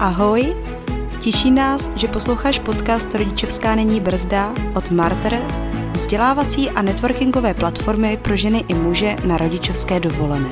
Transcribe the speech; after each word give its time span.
ahoj! 0.00 0.56
Těší 1.20 1.50
nás, 1.50 1.82
že 1.96 2.08
posloucháš 2.08 2.58
podcast 2.58 3.14
Rodičovská 3.14 3.74
není 3.74 4.00
brzda 4.00 4.52
od 4.74 4.90
Marter, 4.90 5.38
vzdělávací 5.92 6.70
a 6.70 6.82
networkingové 6.82 7.54
platformy 7.54 8.16
pro 8.22 8.36
ženy 8.36 8.64
i 8.68 8.74
muže 8.74 9.16
na 9.24 9.36
rodičovské 9.36 10.00
dovolené. 10.00 10.48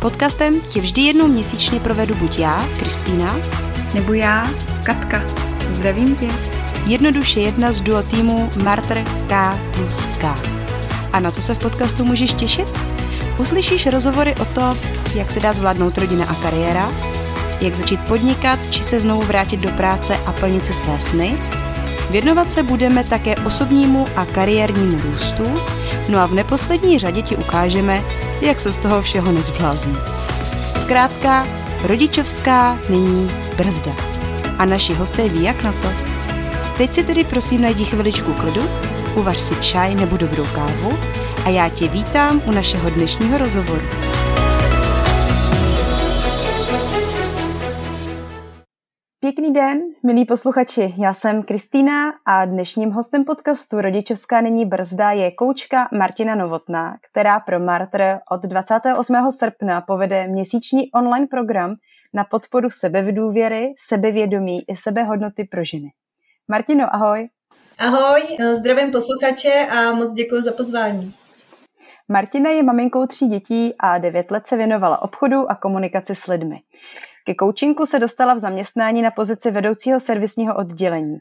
Podcastem 0.00 0.60
tě 0.60 0.80
vždy 0.80 1.00
jednou 1.02 1.28
měsíčně 1.28 1.80
provedu 1.80 2.14
buď 2.14 2.38
já, 2.38 2.68
Kristýna, 2.78 3.36
nebo 3.94 4.12
já, 4.12 4.50
Katka. 4.82 5.22
Zdravím 5.68 6.16
tě. 6.16 6.28
Jednoduše 6.86 7.40
jedna 7.40 7.72
z 7.72 7.80
duo 7.80 8.02
týmu 8.02 8.50
Marter 8.64 9.04
K 9.28 9.58
plus 9.74 10.04
K. 10.20 10.34
A 11.12 11.20
na 11.20 11.30
co 11.30 11.42
se 11.42 11.54
v 11.54 11.58
podcastu 11.58 12.04
můžeš 12.04 12.32
těšit? 12.32 12.68
Uslyšíš 13.38 13.86
rozhovory 13.86 14.34
o 14.40 14.44
to, 14.44 14.78
jak 15.14 15.30
se 15.30 15.40
dá 15.40 15.52
zvládnout 15.52 15.98
rodina 15.98 16.24
a 16.24 16.34
kariéra, 16.34 16.90
jak 17.60 17.74
začít 17.74 18.00
podnikat 18.00 18.58
či 18.70 18.82
se 18.82 19.00
znovu 19.00 19.22
vrátit 19.22 19.60
do 19.60 19.68
práce 19.70 20.16
a 20.16 20.32
plnit 20.32 20.66
si 20.66 20.74
své 20.74 20.98
sny. 20.98 21.38
Věnovat 22.10 22.52
se 22.52 22.62
budeme 22.62 23.04
také 23.04 23.36
osobnímu 23.36 24.06
a 24.16 24.24
kariérnímu 24.24 24.98
růstu, 25.02 25.42
no 26.08 26.18
a 26.18 26.26
v 26.26 26.34
neposlední 26.34 26.98
řadě 26.98 27.22
ti 27.22 27.36
ukážeme, 27.36 28.02
jak 28.40 28.60
se 28.60 28.72
z 28.72 28.76
toho 28.76 29.02
všeho 29.02 29.32
nezblázní. 29.32 29.96
Zkrátka, 30.82 31.46
rodičovská 31.82 32.78
není 32.88 33.28
brzda. 33.56 33.92
A 34.58 34.64
naši 34.64 34.94
hosté 34.94 35.28
ví, 35.28 35.42
jak 35.42 35.62
na 35.62 35.72
to. 35.72 35.88
Teď 36.76 36.94
si 36.94 37.04
tedy 37.04 37.24
prosím 37.24 37.62
najdi 37.62 37.84
chviličku 37.84 38.32
klidu, 38.32 38.62
uvař 39.14 39.38
si 39.38 39.54
čaj 39.54 39.94
nebo 39.94 40.16
dobrou 40.16 40.44
kávu 40.44 40.98
a 41.44 41.48
já 41.48 41.68
tě 41.68 41.88
vítám 41.88 42.42
u 42.44 42.52
našeho 42.52 42.90
dnešního 42.90 43.38
rozhovoru. 43.38 43.82
Pěkný 49.40 49.54
den, 49.54 49.82
milí 50.02 50.24
posluchači. 50.24 50.94
Já 50.98 51.14
jsem 51.14 51.42
Kristýna 51.42 52.12
a 52.26 52.44
dnešním 52.44 52.90
hostem 52.90 53.24
podcastu 53.24 53.80
Rodičovská 53.80 54.40
není 54.40 54.64
brzda 54.64 55.10
je 55.10 55.30
koučka 55.30 55.88
Martina 55.92 56.34
Novotná, 56.34 56.96
která 57.10 57.40
pro 57.40 57.60
Martr 57.60 58.18
od 58.30 58.42
28. 58.42 59.30
srpna 59.30 59.80
povede 59.80 60.26
měsíční 60.26 60.90
online 60.92 61.26
program 61.26 61.74
na 62.14 62.24
podporu 62.24 62.70
sebevydůvěry, 62.70 63.74
sebevědomí 63.88 64.62
i 64.68 64.76
sebehodnoty 64.76 65.44
pro 65.44 65.64
ženy. 65.64 65.88
Martino, 66.48 66.94
ahoj. 66.94 67.28
Ahoj, 67.78 68.22
zdravím 68.52 68.92
posluchače 68.92 69.66
a 69.70 69.92
moc 69.92 70.12
děkuji 70.14 70.42
za 70.42 70.52
pozvání. 70.52 71.14
Martina 72.12 72.50
je 72.50 72.62
maminkou 72.62 73.06
tří 73.06 73.28
dětí 73.28 73.74
a 73.78 73.98
devět 73.98 74.30
let 74.30 74.46
se 74.46 74.56
věnovala 74.56 75.02
obchodu 75.02 75.50
a 75.50 75.54
komunikaci 75.54 76.14
s 76.14 76.26
lidmi. 76.26 76.60
Ke 77.24 77.34
coachingu 77.40 77.86
se 77.86 77.98
dostala 77.98 78.34
v 78.34 78.38
zaměstnání 78.38 79.02
na 79.02 79.10
pozici 79.10 79.50
vedoucího 79.50 80.00
servisního 80.00 80.56
oddělení. 80.56 81.18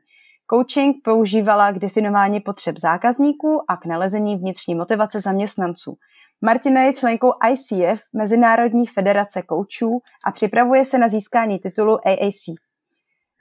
Coaching 0.50 0.96
používala 1.04 1.72
k 1.72 1.80
definování 1.80 2.40
potřeb 2.40 2.78
zákazníků 2.78 3.62
a 3.68 3.78
k 3.78 3.86
nalezení 3.86 4.36
vnitřní 4.36 4.76
motivace 4.76 5.22
zaměstnanců. 5.22 5.98
Martina 6.42 6.82
je 6.82 6.94
členkou 6.94 7.34
ICF, 7.52 8.02
Mezinárodní 8.14 8.88
federace 8.88 9.42
koučů 9.42 10.00
a 10.26 10.32
připravuje 10.32 10.86
se 10.86 10.98
na 10.98 11.08
získání 11.08 11.60
titulu 11.60 12.08
AAC. 12.08 12.58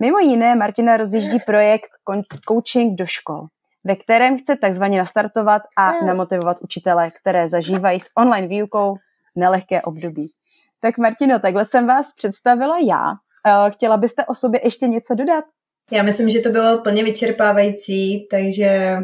Mimo 0.00 0.18
jiné 0.18 0.54
Martina 0.54 0.96
rozjíždí 0.96 1.38
projekt 1.46 1.90
Coaching 2.48 2.98
do 2.98 3.06
škol, 3.06 3.46
ve 3.84 3.96
kterém 3.96 4.38
chce 4.38 4.56
takzvaně 4.56 4.98
nastartovat 4.98 5.62
a 5.76 6.04
namotivovat 6.04 6.56
učitele, 6.60 7.10
které 7.10 7.48
zažívají 7.48 8.00
s 8.00 8.10
online 8.16 8.46
výukou 8.46 8.94
nelehké 9.36 9.82
období. 9.82 10.32
Tak 10.80 10.98
Martino, 10.98 11.38
takhle 11.38 11.64
jsem 11.64 11.86
vás 11.86 12.12
představila 12.12 12.78
já. 12.78 13.12
Eh, 13.46 13.70
chtěla 13.70 13.96
byste 13.96 14.24
o 14.24 14.34
sobě 14.34 14.60
ještě 14.64 14.88
něco 14.88 15.14
dodat? 15.14 15.44
Já 15.90 16.02
myslím, 16.02 16.30
že 16.30 16.40
to 16.40 16.48
bylo 16.48 16.78
plně 16.78 17.04
vyčerpávající, 17.04 18.28
takže 18.30 18.96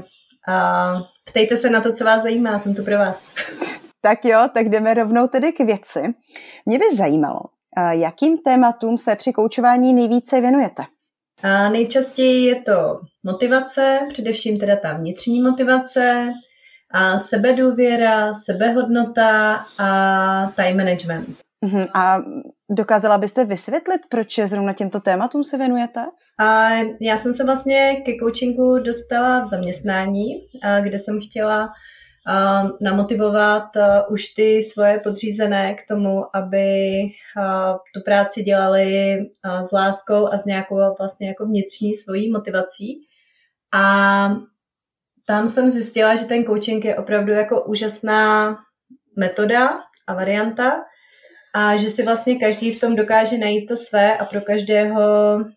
uh, 0.49 1.01
ptejte 1.25 1.57
se 1.57 1.71
na 1.71 1.81
to, 1.81 1.93
co 1.93 2.05
vás 2.05 2.23
zajímá, 2.23 2.59
jsem 2.59 2.75
tu 2.75 2.85
pro 2.85 2.99
vás. 2.99 3.29
tak 4.01 4.25
jo, 4.25 4.49
tak 4.55 4.69
jdeme 4.69 4.95
rovnou 4.95 5.29
tedy 5.29 5.53
k 5.53 5.59
věci. 5.59 6.01
Mě 6.67 6.79
by 6.79 6.97
zajímalo, 6.97 7.41
jakým 7.91 8.39
tématům 8.39 8.99
se 8.99 9.17
při 9.17 9.33
koučování 9.33 9.95
nejvíce 9.95 10.41
věnujete? 10.41 10.83
A 11.45 11.69
nejčastěji 11.69 12.47
je 12.47 12.63
to 12.63 13.01
motivace, 13.23 13.99
především 14.09 14.59
teda 14.59 14.77
ta 14.77 14.93
vnitřní 14.93 15.43
motivace, 15.43 16.33
a 16.91 17.19
sebedůvěra, 17.19 18.35
sebehodnota 18.35 19.61
a 19.79 20.53
time 20.57 20.77
management. 20.77 21.29
Uh-huh. 21.67 21.89
A 21.95 22.19
dokázala 22.71 23.19
byste 23.19 23.45
vysvětlit, 23.45 24.01
proč 24.09 24.39
zrovna 24.45 24.73
těmto 24.73 25.01
tématům 25.01 25.45
se 25.45 25.59
věnujete? 25.59 26.01
A 26.41 26.71
já 27.01 27.17
jsem 27.17 27.33
se 27.33 27.45
vlastně 27.45 28.03
ke 28.05 28.13
coachingu 28.23 28.79
dostala 28.79 29.41
v 29.41 29.45
zaměstnání, 29.45 30.25
kde 30.81 30.99
jsem 30.99 31.21
chtěla 31.21 31.69
namotivovat 32.81 33.65
už 34.09 34.29
ty 34.29 34.63
svoje 34.63 35.01
podřízené 35.01 35.75
k 35.75 35.87
tomu, 35.89 36.37
aby 36.37 37.01
tu 37.95 38.01
práci 38.05 38.43
dělali 38.43 39.19
s 39.63 39.73
láskou 39.73 40.27
a 40.27 40.39
s 40.39 40.45
nějakou 40.45 40.77
vlastně 40.99 41.29
jako 41.29 41.47
vnitřní 41.47 41.95
svojí 41.95 42.31
motivací. 42.31 43.07
A 43.75 44.37
tam 45.27 45.49
jsem 45.49 45.71
zjistila, 45.71 46.15
že 46.15 46.25
ten 46.25 46.45
coaching 46.45 46.85
je 46.85 46.97
opravdu 46.97 47.33
jako 47.33 47.65
úžasná 47.65 48.57
metoda 49.17 49.79
a 50.07 50.15
varianta, 50.15 50.73
a 51.57 51.77
že 51.77 51.91
si 51.91 52.03
vlastně 52.03 52.37
každý 52.37 52.73
v 52.73 52.81
tom 52.81 52.97
dokáže 52.97 53.39
najít 53.39 53.67
to 53.67 53.77
své 53.77 54.17
a 54.17 54.25
pro 54.25 54.41
každého 54.41 55.01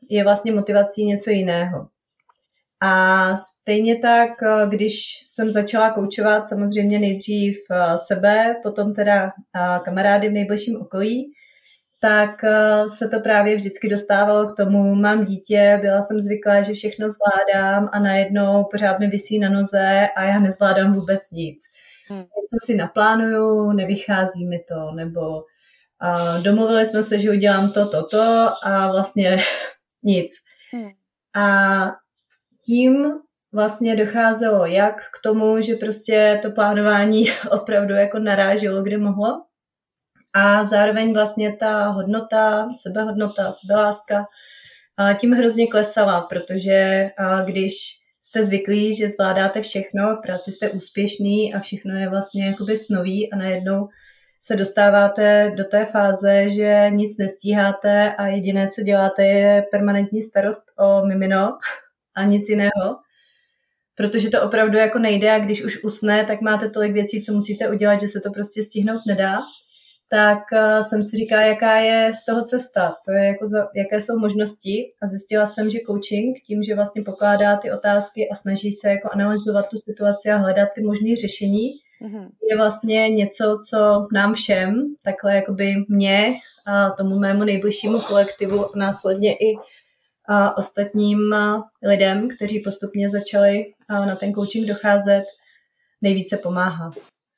je 0.09 0.23
vlastně 0.23 0.51
motivací 0.51 1.05
něco 1.05 1.29
jiného. 1.29 1.87
A 2.81 3.35
stejně 3.37 3.99
tak, 3.99 4.29
když 4.69 4.93
jsem 5.23 5.51
začala 5.51 5.91
koučovat 5.91 6.49
samozřejmě 6.49 6.99
nejdřív 6.99 7.57
eh, 7.71 7.97
sebe, 7.97 8.55
potom 8.63 8.93
teda 8.93 9.25
eh, 9.25 9.79
kamarády 9.83 10.29
v 10.29 10.33
nejbližším 10.33 10.81
okolí, 10.81 11.31
tak 12.01 12.43
eh, 12.43 12.89
se 12.89 13.07
to 13.07 13.19
právě 13.19 13.55
vždycky 13.55 13.89
dostávalo 13.89 14.47
k 14.47 14.55
tomu, 14.57 14.95
mám 14.95 15.25
dítě, 15.25 15.79
byla 15.81 16.01
jsem 16.01 16.21
zvyklá, 16.21 16.61
že 16.61 16.73
všechno 16.73 17.07
zvládám 17.09 17.89
a 17.93 17.99
najednou 17.99 18.63
pořád 18.71 18.99
mi 18.99 19.07
vysí 19.07 19.39
na 19.39 19.49
noze 19.49 20.07
a 20.17 20.23
já 20.23 20.39
nezvládám 20.39 20.93
vůbec 20.93 21.31
nic. 21.31 21.59
Hmm. 22.09 22.19
Něco 22.19 22.65
si 22.65 22.75
naplánuju, 22.75 23.71
nevychází 23.71 24.45
mi 24.45 24.59
to, 24.59 24.91
nebo 24.91 25.43
a 25.99 26.37
domluvili 26.37 26.85
jsme 26.85 27.03
se, 27.03 27.19
že 27.19 27.31
udělám 27.31 27.71
to, 27.71 27.87
to, 27.89 28.07
to 28.07 28.53
a 28.63 28.91
vlastně 28.91 29.37
nic. 30.03 30.31
Hmm. 30.73 30.89
A 31.35 32.06
tím 32.67 33.11
vlastně 33.53 33.95
docházelo 33.95 34.65
jak 34.65 34.95
k 34.95 35.21
tomu, 35.23 35.61
že 35.61 35.75
prostě 35.75 36.39
to 36.41 36.51
plánování 36.51 37.25
opravdu 37.51 37.93
jako 37.93 38.19
naráželo, 38.19 38.83
kde 38.83 38.97
mohlo. 38.97 39.43
A 40.33 40.63
zároveň 40.63 41.13
vlastně 41.13 41.55
ta 41.55 41.87
hodnota, 41.87 42.67
sebehodnota, 42.81 43.51
sebeláska 43.51 44.25
tím 45.19 45.31
hrozně 45.31 45.67
klesala, 45.67 46.21
protože 46.21 47.09
když 47.45 47.73
jste 48.23 48.45
zvyklí, 48.45 48.95
že 48.95 49.07
zvládáte 49.07 49.61
všechno, 49.61 50.15
v 50.15 50.21
práci 50.21 50.51
jste 50.51 50.69
úspěšný 50.69 51.53
a 51.53 51.59
všechno 51.59 51.95
je 51.95 52.09
vlastně 52.09 52.47
jakoby 52.47 52.77
snový 52.77 53.33
a 53.33 53.35
najednou 53.35 53.87
se 54.39 54.55
dostáváte 54.55 55.51
do 55.55 55.63
té 55.63 55.85
fáze, 55.85 56.49
že 56.49 56.85
nic 56.89 57.17
nestíháte 57.17 58.15
a 58.15 58.27
jediné, 58.27 58.69
co 58.69 58.81
děláte, 58.81 59.25
je 59.25 59.65
permanentní 59.71 60.21
starost 60.21 60.63
o 60.79 61.05
mimino 61.05 61.57
a 62.17 62.23
nic 62.23 62.49
jiného. 62.49 62.97
Protože 63.95 64.29
to 64.29 64.41
opravdu 64.41 64.77
jako 64.77 64.99
nejde 64.99 65.31
a 65.31 65.39
když 65.39 65.63
už 65.63 65.83
usne, 65.83 66.25
tak 66.25 66.41
máte 66.41 66.69
tolik 66.69 66.93
věcí, 66.93 67.23
co 67.23 67.33
musíte 67.33 67.69
udělat, 67.69 67.99
že 67.99 68.07
se 68.07 68.19
to 68.19 68.31
prostě 68.31 68.63
stihnout 68.63 69.01
nedá. 69.07 69.37
Tak 70.09 70.39
uh, 70.53 70.81
jsem 70.81 71.03
si 71.03 71.17
říkala, 71.17 71.41
jaká 71.41 71.77
je 71.77 72.11
z 72.13 72.25
toho 72.25 72.43
cesta, 72.43 72.95
co 73.05 73.11
je 73.11 73.25
jako 73.25 73.47
za, 73.47 73.67
jaké 73.75 74.01
jsou 74.01 74.19
možnosti 74.19 74.83
a 75.01 75.07
zjistila 75.07 75.45
jsem, 75.45 75.69
že 75.69 75.79
coaching 75.87 76.37
tím, 76.47 76.63
že 76.63 76.75
vlastně 76.75 77.01
pokládá 77.01 77.57
ty 77.57 77.71
otázky 77.71 78.29
a 78.31 78.35
snaží 78.35 78.71
se 78.71 78.89
jako 78.89 79.09
analyzovat 79.11 79.69
tu 79.69 79.77
situaci 79.77 80.29
a 80.29 80.37
hledat 80.37 80.69
ty 80.75 80.81
možné 80.81 81.15
řešení, 81.15 81.67
mm-hmm. 82.01 82.29
je 82.49 82.57
vlastně 82.57 83.09
něco, 83.09 83.59
co 83.69 84.07
nám 84.13 84.33
všem, 84.33 84.95
takhle 85.03 85.35
jakoby 85.35 85.75
mě 85.89 86.33
a 86.67 86.89
tomu 86.89 87.19
mému 87.19 87.43
nejbližšímu 87.43 87.99
kolektivu 87.99 88.65
následně 88.75 89.33
i 89.33 89.55
ostatním 90.55 91.19
lidem, 91.83 92.29
kteří 92.35 92.59
postupně 92.65 93.09
začali 93.09 93.65
na 93.89 94.15
ten 94.15 94.33
coaching 94.33 94.67
docházet, 94.67 95.23
nejvíce 96.01 96.37
pomáhá. 96.37 96.91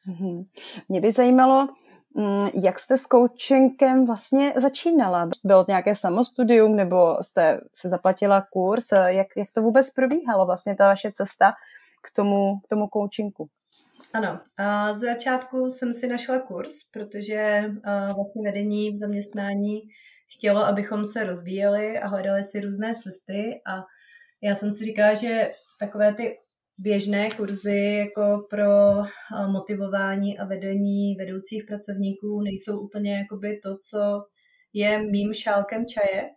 Mm-hmm. 0.07 0.45
Mě 0.89 1.01
by 1.01 1.11
zajímalo, 1.11 1.67
mm, 2.15 2.49
jak 2.63 2.79
jste 2.79 2.97
s 2.97 3.03
coachingem 3.03 4.05
vlastně 4.05 4.53
začínala? 4.55 5.29
Bylo 5.43 5.65
to 5.65 5.71
nějaké 5.71 5.95
samostudium 5.95 6.75
nebo 6.75 7.17
jste 7.21 7.61
se 7.75 7.89
zaplatila 7.89 8.47
kurz? 8.53 8.87
Jak, 9.05 9.27
jak 9.37 9.51
to 9.51 9.61
vůbec 9.61 9.89
probíhalo 9.89 10.45
vlastně 10.45 10.75
ta 10.75 10.87
vaše 10.87 11.11
cesta 11.11 11.53
k 12.03 12.15
tomu, 12.15 12.59
k 12.59 12.67
tomu 12.67 12.87
coachingu? 12.93 13.47
Ano, 14.13 14.39
a 14.57 14.93
z 14.93 14.99
začátku 14.99 15.71
jsem 15.71 15.93
si 15.93 16.07
našla 16.07 16.39
kurz, 16.39 16.71
protože 16.93 17.63
vlastně 18.15 18.43
vedení 18.43 18.91
v 18.91 18.95
zaměstnání 18.95 19.81
chtělo, 20.29 20.65
abychom 20.65 21.05
se 21.05 21.23
rozvíjeli 21.23 21.99
a 21.99 22.07
hledali 22.07 22.43
si 22.43 22.59
různé 22.59 22.95
cesty 22.95 23.61
a 23.67 23.83
já 24.43 24.55
jsem 24.55 24.71
si 24.71 24.83
říkala, 24.83 25.13
že 25.13 25.49
takové 25.79 26.13
ty 26.13 26.37
běžné 26.79 27.29
kurzy 27.31 28.05
jako 28.05 28.47
pro 28.49 28.67
motivování 29.47 30.39
a 30.39 30.45
vedení 30.45 31.15
vedoucích 31.15 31.63
pracovníků 31.67 32.41
nejsou 32.41 32.79
úplně 32.79 33.17
jakoby 33.17 33.59
to, 33.63 33.77
co 33.77 34.23
je 34.73 35.03
mým 35.03 35.33
šálkem 35.33 35.85
čaje, 35.85 36.29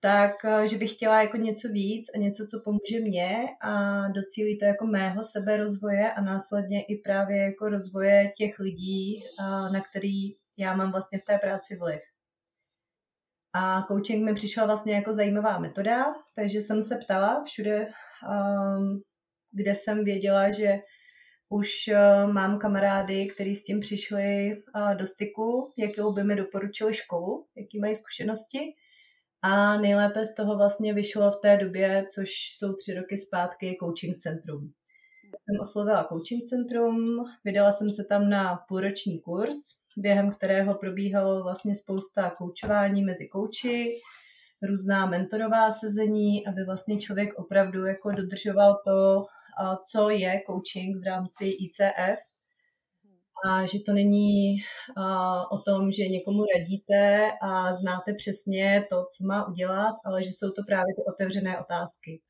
tak 0.00 0.32
že 0.64 0.78
bych 0.78 0.92
chtěla 0.92 1.22
jako 1.22 1.36
něco 1.36 1.68
víc 1.68 2.06
a 2.14 2.18
něco, 2.18 2.46
co 2.46 2.60
pomůže 2.64 3.00
mně 3.00 3.46
a 3.62 4.02
docílí 4.08 4.58
to 4.58 4.64
jako 4.64 4.86
mého 4.86 5.24
seberozvoje 5.24 6.12
a 6.12 6.20
následně 6.20 6.82
i 6.82 6.96
právě 7.04 7.36
jako 7.36 7.68
rozvoje 7.68 8.32
těch 8.36 8.58
lidí, 8.58 9.22
na 9.72 9.80
který 9.90 10.36
já 10.56 10.76
mám 10.76 10.92
vlastně 10.92 11.18
v 11.18 11.24
té 11.24 11.38
práci 11.38 11.76
vliv. 11.76 12.00
A 13.54 13.82
coaching 13.88 14.24
mi 14.24 14.34
přišla 14.34 14.66
vlastně 14.66 14.94
jako 14.94 15.12
zajímavá 15.12 15.58
metoda, 15.58 16.04
takže 16.36 16.60
jsem 16.60 16.82
se 16.82 16.98
ptala 17.04 17.42
všude, 17.42 17.88
um, 18.28 19.02
kde 19.52 19.74
jsem 19.74 20.04
věděla, 20.04 20.52
že 20.52 20.78
už 21.48 21.70
uh, 21.92 22.32
mám 22.32 22.58
kamarády, 22.58 23.26
kteří 23.26 23.56
s 23.56 23.64
tím 23.64 23.80
přišli 23.80 24.52
uh, 24.76 24.94
do 24.94 25.06
styku, 25.06 25.72
jakou 25.78 26.12
by 26.12 26.24
mi 26.24 26.36
doporučili 26.36 26.94
školu, 26.94 27.46
jaký 27.56 27.80
mají 27.80 27.94
zkušenosti. 27.94 28.58
A 29.42 29.76
nejlépe 29.76 30.24
z 30.24 30.34
toho 30.34 30.56
vlastně 30.56 30.94
vyšlo 30.94 31.30
v 31.30 31.40
té 31.42 31.56
době, 31.56 32.04
což 32.14 32.28
jsou 32.58 32.72
tři 32.72 32.94
roky 32.94 33.18
zpátky, 33.18 33.76
coaching 33.80 34.16
centrum. 34.18 34.72
Jsem 35.24 35.60
oslovila 35.62 36.08
coaching 36.12 36.44
centrum, 36.44 36.96
vydala 37.44 37.72
jsem 37.72 37.90
se 37.90 38.04
tam 38.08 38.28
na 38.28 38.56
půlroční 38.68 39.20
kurz, 39.20 39.56
během 39.96 40.30
kterého 40.30 40.74
probíhalo 40.74 41.42
vlastně 41.42 41.74
spousta 41.74 42.30
koučování 42.30 43.02
mezi 43.02 43.28
kouči, 43.28 43.92
různá 44.62 45.06
mentorová 45.06 45.70
sezení, 45.70 46.46
aby 46.46 46.64
vlastně 46.64 46.98
člověk 46.98 47.38
opravdu 47.38 47.86
jako 47.86 48.10
dodržoval 48.10 48.80
to, 48.86 49.26
co 49.92 50.10
je 50.10 50.42
coaching 50.46 50.96
v 51.00 51.06
rámci 51.06 51.44
ICF. 51.44 52.20
A 53.46 53.66
že 53.66 53.78
to 53.86 53.92
není 53.92 54.56
o 55.50 55.58
tom, 55.58 55.90
že 55.90 56.08
někomu 56.08 56.42
radíte 56.58 57.30
a 57.42 57.72
znáte 57.72 58.14
přesně 58.14 58.84
to, 58.90 58.96
co 58.96 59.26
má 59.26 59.48
udělat, 59.48 59.94
ale 60.04 60.22
že 60.22 60.30
jsou 60.30 60.50
to 60.50 60.62
právě 60.66 60.94
ty 60.94 61.02
otevřené 61.14 61.60
otázky. 61.60 62.20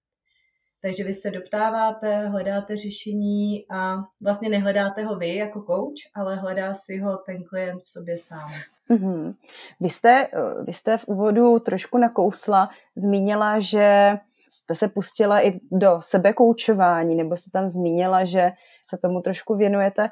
Takže 0.84 1.04
vy 1.04 1.12
se 1.12 1.30
doptáváte, 1.30 2.28
hledáte 2.28 2.76
řešení 2.76 3.64
a 3.70 3.96
vlastně 4.20 4.48
nehledáte 4.48 5.04
ho 5.04 5.16
vy 5.16 5.34
jako 5.34 5.62
coach, 5.62 6.12
ale 6.14 6.36
hledá 6.36 6.74
si 6.74 6.98
ho 6.98 7.16
ten 7.16 7.44
klient 7.44 7.82
v 7.82 7.88
sobě 7.88 8.18
sám. 8.18 8.48
Mm-hmm. 8.90 9.34
Vy, 9.80 9.90
jste, 9.90 10.28
vy 10.66 10.72
jste 10.72 10.98
v 10.98 11.08
úvodu 11.08 11.58
trošku 11.58 11.98
nakousla, 11.98 12.68
zmínila, 12.96 13.60
že 13.60 14.18
jste 14.48 14.74
se 14.74 14.88
pustila 14.88 15.46
i 15.46 15.60
do 15.72 15.96
sebekoučování, 16.00 17.14
nebo 17.14 17.36
jste 17.36 17.50
tam 17.50 17.68
zmínila, 17.68 18.24
že 18.24 18.52
se 18.82 18.96
tomu 18.96 19.20
trošku 19.20 19.54
věnujete. 19.54 20.08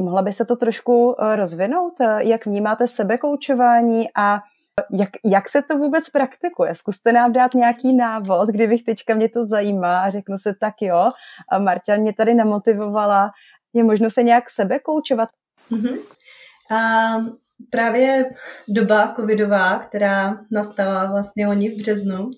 Mohla 0.00 0.22
by 0.22 0.32
se 0.32 0.44
to 0.44 0.56
trošku 0.56 1.16
eh, 1.18 1.36
rozvinout? 1.36 1.94
Jak 2.18 2.46
vnímáte 2.46 2.86
sebekoučování 2.86 4.08
a 4.16 4.40
jak, 4.90 5.08
jak 5.24 5.48
se 5.48 5.62
to 5.62 5.78
vůbec 5.78 6.10
praktikuje? 6.10 6.74
Zkuste 6.74 7.12
nám 7.12 7.32
dát 7.32 7.54
nějaký 7.54 7.96
návod, 7.96 8.48
kdybych 8.48 8.84
teďka 8.84 9.14
mě 9.14 9.28
to 9.28 9.44
zajímá 9.44 10.00
a 10.00 10.10
řeknu 10.10 10.38
se 10.38 10.54
tak 10.60 10.74
jo. 10.80 11.10
A 11.52 11.58
Marta 11.58 11.96
mě 11.96 12.12
tady 12.12 12.34
namotivovala. 12.34 13.30
Je 13.74 13.84
možno 13.84 14.10
se 14.10 14.22
nějak 14.22 14.50
sebe 14.50 14.78
koučovat? 14.78 15.28
Mm-hmm. 15.70 15.98
A 16.76 17.12
právě 17.70 18.30
doba 18.68 19.12
covidová, 19.16 19.78
která 19.78 20.38
nastala 20.50 21.10
vlastně 21.10 21.48
oni 21.48 21.70
v 21.70 21.78
březnu, 21.78 22.30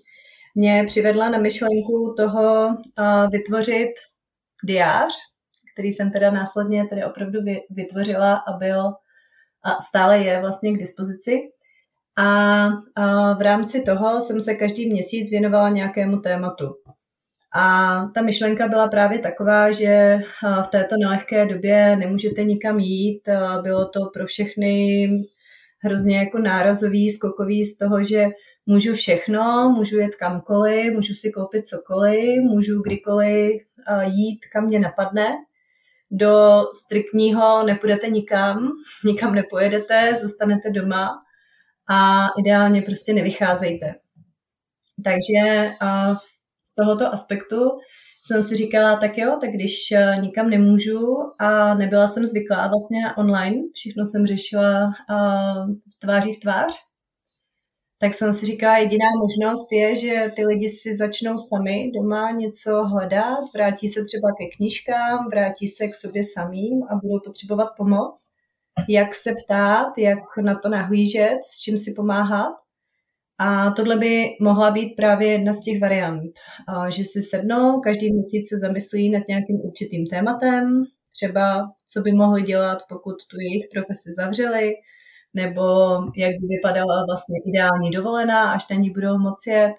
mě 0.54 0.84
přivedla 0.86 1.28
na 1.28 1.38
myšlenku 1.38 2.14
toho 2.16 2.76
vytvořit 3.30 3.90
diář, 4.64 5.14
který 5.74 5.88
jsem 5.88 6.10
teda 6.10 6.30
následně 6.30 6.84
tedy 6.84 7.04
opravdu 7.04 7.38
vytvořila 7.70 8.34
a 8.34 8.52
byl 8.56 8.92
a 9.64 9.80
stále 9.80 10.18
je 10.18 10.40
vlastně 10.40 10.72
k 10.72 10.78
dispozici. 10.78 11.40
A, 12.16 12.66
a 12.94 13.34
v 13.34 13.40
rámci 13.40 13.82
toho 13.82 14.20
jsem 14.20 14.40
se 14.40 14.54
každý 14.54 14.90
měsíc 14.90 15.30
věnovala 15.30 15.68
nějakému 15.68 16.18
tématu. 16.18 16.74
A 17.56 18.06
ta 18.14 18.22
myšlenka 18.22 18.68
byla 18.68 18.88
právě 18.88 19.18
taková, 19.18 19.72
že 19.72 20.18
v 20.64 20.66
této 20.66 20.96
nelehké 20.96 21.46
době 21.46 21.96
nemůžete 21.96 22.44
nikam 22.44 22.78
jít. 22.78 23.28
Bylo 23.62 23.88
to 23.88 24.00
pro 24.14 24.26
všechny 24.26 25.08
hrozně 25.78 26.18
jako 26.18 26.38
nárazový, 26.38 27.10
skokový 27.10 27.64
z 27.64 27.78
toho, 27.78 28.02
že 28.02 28.26
můžu 28.66 28.94
všechno, 28.94 29.72
můžu 29.76 29.98
jet 29.98 30.14
kamkoliv, 30.14 30.94
můžu 30.94 31.14
si 31.14 31.30
koupit 31.30 31.66
cokoliv, 31.66 32.42
můžu 32.42 32.82
kdykoliv 32.82 33.62
jít, 34.04 34.40
kam 34.52 34.64
mě 34.64 34.78
napadne. 34.78 35.28
Do 36.10 36.62
striktního 36.84 37.62
nepůjdete 37.66 38.08
nikam, 38.08 38.72
nikam 39.04 39.34
nepojedete, 39.34 40.14
zůstanete 40.20 40.70
doma 40.70 41.23
a 41.90 42.26
ideálně 42.40 42.82
prostě 42.82 43.12
nevycházejte. 43.12 43.94
Takže 45.04 45.70
z 46.62 46.74
tohoto 46.74 47.12
aspektu 47.12 47.56
jsem 48.26 48.42
si 48.42 48.56
říkala, 48.56 48.96
tak 48.96 49.18
jo, 49.18 49.38
tak 49.40 49.50
když 49.50 49.92
e, 49.92 50.16
nikam 50.20 50.50
nemůžu 50.50 51.16
a 51.38 51.74
nebyla 51.74 52.08
jsem 52.08 52.26
zvyklá 52.26 52.68
vlastně 52.68 53.02
na 53.02 53.18
online, 53.18 53.56
všechno 53.74 54.06
jsem 54.06 54.26
řešila 54.26 54.90
v 55.70 55.98
tváří 55.98 56.32
v 56.32 56.40
tvář, 56.40 56.72
tak 57.98 58.14
jsem 58.14 58.32
si 58.32 58.46
říkala, 58.46 58.78
jediná 58.78 59.06
možnost 59.18 59.72
je, 59.72 59.96
že 59.96 60.32
ty 60.36 60.46
lidi 60.46 60.68
si 60.68 60.96
začnou 60.96 61.38
sami 61.38 61.90
doma 61.94 62.30
něco 62.30 62.84
hledat, 62.84 63.44
vrátí 63.54 63.88
se 63.88 64.04
třeba 64.04 64.28
ke 64.38 64.56
knížkám, 64.56 65.28
vrátí 65.30 65.68
se 65.68 65.88
k 65.88 65.94
sobě 65.94 66.22
samým 66.24 66.82
a 66.90 66.94
budou 66.94 67.20
potřebovat 67.24 67.68
pomoc 67.76 68.28
jak 68.88 69.14
se 69.14 69.32
ptát, 69.44 69.98
jak 69.98 70.18
na 70.42 70.54
to 70.54 70.68
nahlížet, 70.68 71.38
s 71.52 71.60
čím 71.60 71.78
si 71.78 71.92
pomáhat. 71.96 72.54
A 73.38 73.70
tohle 73.70 73.96
by 73.96 74.24
mohla 74.40 74.70
být 74.70 74.96
právě 74.96 75.32
jedna 75.32 75.52
z 75.52 75.60
těch 75.60 75.80
variant, 75.80 76.32
že 76.88 77.04
si 77.04 77.22
sednou, 77.22 77.80
každý 77.80 78.12
měsíc 78.12 78.48
se 78.48 78.58
zamyslí 78.58 79.10
nad 79.10 79.22
nějakým 79.28 79.60
určitým 79.60 80.06
tématem, 80.06 80.84
třeba 81.12 81.72
co 81.88 82.00
by 82.00 82.12
mohli 82.12 82.42
dělat, 82.42 82.78
pokud 82.88 83.14
tu 83.30 83.40
jejich 83.40 83.66
profesi 83.74 84.12
zavřeli, 84.16 84.72
nebo 85.34 85.62
jak 86.16 86.32
by 86.40 86.46
vypadala 86.46 87.04
vlastně 87.06 87.38
ideální 87.46 87.90
dovolená, 87.90 88.52
až 88.52 88.68
na 88.68 88.76
ní 88.76 88.90
budou 88.90 89.18
moci 89.18 89.50
jet, 89.50 89.74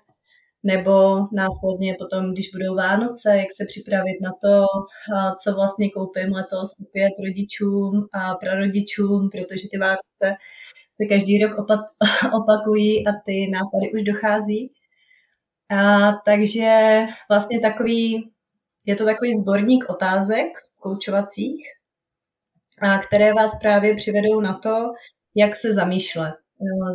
nebo 0.65 1.17
následně 1.31 1.95
potom, 1.99 2.31
když 2.31 2.49
budou 2.49 2.75
Vánoce, 2.75 3.37
jak 3.37 3.51
se 3.55 3.65
připravit 3.65 4.17
na 4.21 4.31
to, 4.41 4.65
co 5.43 5.55
vlastně 5.55 5.89
koupím 5.89 6.31
letos 6.31 6.69
opět 6.81 7.13
rodičům 7.25 8.07
a 8.13 8.35
prarodičům, 8.35 9.29
protože 9.29 9.67
ty 9.71 9.77
Vánoce 9.77 10.37
se 10.91 11.05
každý 11.09 11.43
rok 11.43 11.57
opakují 12.33 13.07
a 13.07 13.11
ty 13.25 13.47
nápady 13.47 13.91
už 13.93 14.03
dochází. 14.03 14.71
A, 15.69 16.11
takže 16.25 16.99
vlastně 17.29 17.59
takový, 17.59 18.31
je 18.85 18.95
to 18.95 19.05
takový 19.05 19.31
sborník 19.41 19.89
otázek 19.89 20.47
koučovacích, 20.79 21.65
a 22.81 22.97
které 22.97 23.33
vás 23.33 23.59
právě 23.59 23.95
přivedou 23.95 24.41
na 24.41 24.53
to, 24.53 24.75
jak 25.35 25.55
se 25.55 25.73
zamýšlet. 25.73 26.33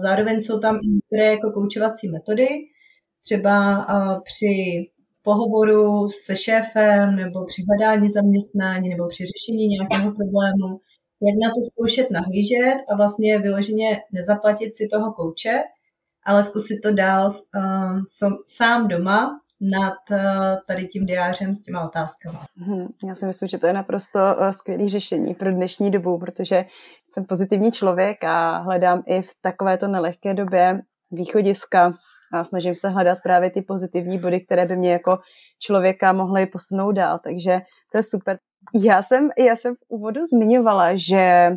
Zároveň 0.02 0.40
jsou 0.40 0.60
tam 0.60 0.78
některé 0.82 1.24
jako 1.32 1.50
koučovací 1.50 2.08
metody, 2.08 2.48
třeba 3.24 3.86
při 4.24 4.86
pohovoru 5.22 6.10
se 6.10 6.36
šéfem 6.36 7.16
nebo 7.16 7.44
při 7.44 7.62
hledání 7.68 8.08
zaměstnání 8.08 8.88
nebo 8.88 9.08
při 9.08 9.24
řešení 9.26 9.68
nějakého 9.68 10.12
problému, 10.12 10.80
jak 11.22 11.36
na 11.42 11.48
to 11.48 11.60
zkoušet 11.70 12.10
nahlížet 12.10 12.78
a 12.92 12.96
vlastně 12.96 13.38
vyloženě 13.38 14.02
nezaplatit 14.12 14.76
si 14.76 14.88
toho 14.92 15.12
kouče, 15.12 15.62
ale 16.24 16.42
zkusit 16.42 16.80
to 16.80 16.92
dál 16.92 17.28
sám 18.46 18.88
doma 18.88 19.40
nad 19.60 19.98
uh, 20.10 20.18
tady 20.66 20.86
tím 20.86 21.06
diářem 21.06 21.54
s 21.54 21.62
těma 21.62 21.84
otázkama. 21.84 22.44
Hmm, 22.56 22.86
já 23.08 23.14
si 23.14 23.26
myslím, 23.26 23.48
že 23.48 23.58
to 23.58 23.66
je 23.66 23.72
naprosto 23.72 24.18
uh, 24.18 24.50
skvělé 24.50 24.88
řešení 24.88 25.34
pro 25.34 25.52
dnešní 25.52 25.90
dobu, 25.90 26.18
protože 26.18 26.64
jsem 27.08 27.24
pozitivní 27.24 27.72
člověk 27.72 28.24
a 28.24 28.58
hledám 28.58 29.02
i 29.06 29.22
v 29.22 29.28
takovéto 29.42 29.88
nelehké 29.88 30.34
době 30.34 30.80
východiska 31.10 31.92
a 32.32 32.44
snažím 32.44 32.74
se 32.74 32.88
hledat 32.88 33.18
právě 33.22 33.50
ty 33.50 33.62
pozitivní 33.62 34.18
body, 34.18 34.40
které 34.40 34.66
by 34.66 34.76
mě 34.76 34.92
jako 34.92 35.18
člověka 35.58 36.12
mohly 36.12 36.46
posunout 36.46 36.92
dál, 36.92 37.18
takže 37.24 37.60
to 37.92 37.98
je 37.98 38.02
super. 38.02 38.36
Já 38.74 39.02
jsem, 39.02 39.28
já 39.38 39.56
jsem 39.56 39.74
v 39.74 39.78
úvodu 39.88 40.20
zmiňovala, 40.24 40.90
že 40.94 41.50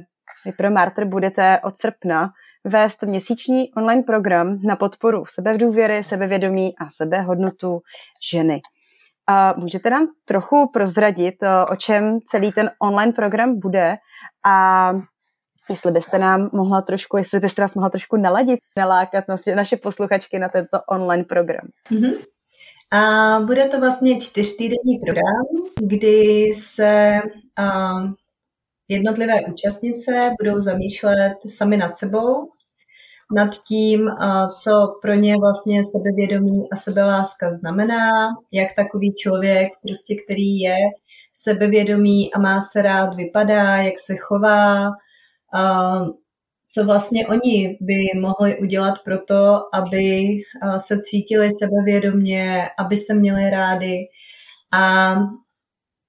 vy 0.46 0.52
pro 0.58 0.72
Martyr 0.72 1.06
budete 1.06 1.60
od 1.64 1.78
srpna 1.78 2.30
vést 2.64 3.04
měsíční 3.04 3.74
online 3.74 4.04
program 4.04 4.60
na 4.64 4.76
podporu 4.76 5.24
sebevdůvěry, 5.26 6.04
sebevědomí 6.04 6.78
a 6.78 6.90
sebehodnotu 6.90 7.80
ženy. 8.32 8.62
A 9.28 9.54
můžete 9.58 9.90
nám 9.90 10.08
trochu 10.26 10.70
prozradit, 10.74 11.36
o 11.72 11.76
čem 11.76 12.20
celý 12.26 12.52
ten 12.52 12.72
online 12.82 13.12
program 13.12 13.60
bude 13.60 13.96
a 14.46 14.92
jestli 15.70 15.92
byste 15.92 16.20
nám 16.20 16.50
mohla 16.54 16.82
trošku, 16.82 17.18
jestli 17.18 17.40
byste 17.40 17.62
nás 17.62 17.76
mohla 17.76 17.90
trošku 17.90 18.18
naladit, 18.18 18.60
nalákat 18.78 19.28
naše, 19.28 19.56
naše 19.56 19.78
posluchačky 19.78 20.40
na 20.40 20.50
tento 20.50 20.80
online 20.90 21.24
program. 21.24 21.68
Mm-hmm. 21.92 22.14
A 22.94 23.40
bude 23.40 23.68
to 23.68 23.80
vlastně 23.80 24.20
čtyřtýdenní 24.20 25.00
program, 25.06 25.46
kdy 25.82 26.52
se 26.56 27.22
a, 27.58 27.94
jednotlivé 28.88 29.34
účastnice 29.52 30.12
budou 30.42 30.60
zamýšlet 30.60 31.34
sami 31.48 31.78
nad 31.78 31.98
sebou, 31.98 32.50
nad 33.36 33.50
tím, 33.68 34.10
co 34.64 34.72
pro 35.02 35.14
ně 35.14 35.38
vlastně 35.38 35.82
sebevědomí 35.92 36.68
a 36.72 36.76
sebeláska 36.76 37.50
znamená, 37.50 38.10
jak 38.52 38.76
takový 38.76 39.14
člověk, 39.16 39.70
prostě 39.82 40.16
který 40.16 40.60
je 40.60 40.76
sebevědomý 41.36 42.34
a 42.34 42.40
má 42.40 42.62
se 42.62 42.82
rád, 42.82 43.16
vypadá, 43.16 43.78
jak 43.78 43.94
se 44.00 44.16
chová, 44.18 44.92
co 46.76 46.86
vlastně 46.86 47.28
oni 47.28 47.78
by 47.82 48.20
mohli 48.20 48.60
udělat 48.60 48.94
pro 49.06 49.20
to, 49.26 49.62
aby 49.74 50.38
se 50.78 51.02
cítili 51.02 51.50
sebevědomě, 51.60 52.70
aby 52.80 52.98
se 52.98 53.14
měli 53.14 53.50
rádi. 53.50 54.08
A 54.74 55.16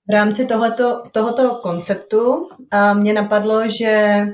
v 0.08 0.12
rámci 0.12 0.46
tohoto, 0.46 1.02
tohoto 1.12 1.54
konceptu 1.62 2.48
mě 2.94 3.12
napadlo, 3.12 3.68
že 3.68 4.24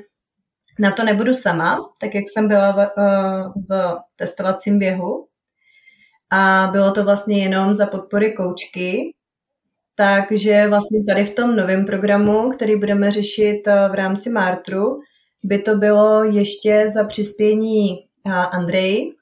na 0.78 0.92
to 0.92 1.04
nebudu 1.04 1.34
sama, 1.34 1.78
tak 2.00 2.14
jak 2.14 2.24
jsem 2.28 2.48
byla 2.48 2.72
v, 2.72 2.90
v 3.68 3.98
testovacím 4.16 4.78
běhu. 4.78 5.26
A 6.32 6.68
bylo 6.72 6.92
to 6.92 7.04
vlastně 7.04 7.42
jenom 7.42 7.74
za 7.74 7.86
podpory 7.86 8.32
koučky, 8.32 9.14
takže 10.00 10.68
vlastně 10.68 11.04
tady 11.04 11.24
v 11.24 11.34
tom 11.34 11.56
novém 11.56 11.84
programu, 11.84 12.50
který 12.50 12.76
budeme 12.76 13.10
řešit 13.10 13.62
v 13.66 13.94
rámci 13.94 14.30
Martru, 14.30 15.00
by 15.44 15.58
to 15.58 15.74
bylo 15.76 16.24
ještě 16.24 16.88
za 16.88 17.04
přispění 17.04 17.98
Andrej, 18.50 19.12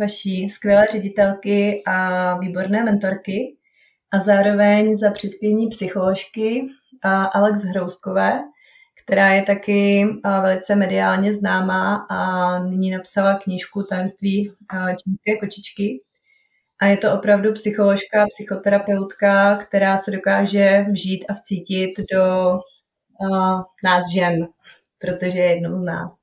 vaší 0.00 0.50
skvělé 0.50 0.86
ředitelky 0.92 1.82
a 1.86 2.38
výborné 2.38 2.84
mentorky, 2.84 3.56
a 4.12 4.20
zároveň 4.20 4.96
za 4.96 5.10
přispění 5.10 5.68
psycholožky 5.68 6.66
Alex 7.32 7.64
Hrouskové, 7.64 8.40
která 9.04 9.32
je 9.32 9.42
taky 9.42 10.06
velice 10.42 10.76
mediálně 10.76 11.32
známá 11.32 12.06
a 12.10 12.58
nyní 12.64 12.90
napsala 12.90 13.34
knížku 13.34 13.82
Tajemství 13.82 14.50
čínské 15.04 15.36
kočičky. 15.40 16.00
A 16.80 16.86
je 16.86 16.96
to 16.96 17.12
opravdu 17.12 17.52
psycholožka, 17.52 18.26
psychoterapeutka, 18.28 19.56
která 19.56 19.98
se 19.98 20.10
dokáže 20.10 20.84
vžít 20.90 21.24
a 21.28 21.34
vcítit 21.34 21.90
do 22.12 22.52
uh, 23.20 23.62
nás 23.84 24.04
žen 24.14 24.46
protože 24.98 25.38
je 25.38 25.54
jednou 25.54 25.74
z 25.74 25.82
nás. 25.82 26.22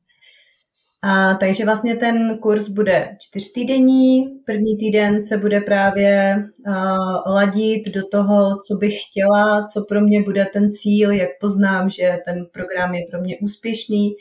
A, 1.01 1.33
takže 1.33 1.65
vlastně 1.65 1.95
ten 1.95 2.37
kurz 2.37 2.67
bude 2.69 3.17
čtyřtýdenní. 3.19 4.25
První 4.45 4.77
týden 4.77 5.21
se 5.21 5.37
bude 5.37 5.61
právě 5.61 6.43
uh, 6.67 7.33
ladit 7.33 7.87
do 7.87 8.07
toho, 8.07 8.59
co 8.67 8.75
bych 8.75 8.93
chtěla, 9.03 9.67
co 9.67 9.85
pro 9.85 10.01
mě 10.01 10.23
bude 10.23 10.45
ten 10.45 10.71
cíl, 10.71 11.11
jak 11.11 11.29
poznám, 11.39 11.89
že 11.89 12.17
ten 12.25 12.45
program 12.53 12.93
je 12.93 13.01
pro 13.11 13.21
mě 13.21 13.37
úspěšný. 13.41 14.15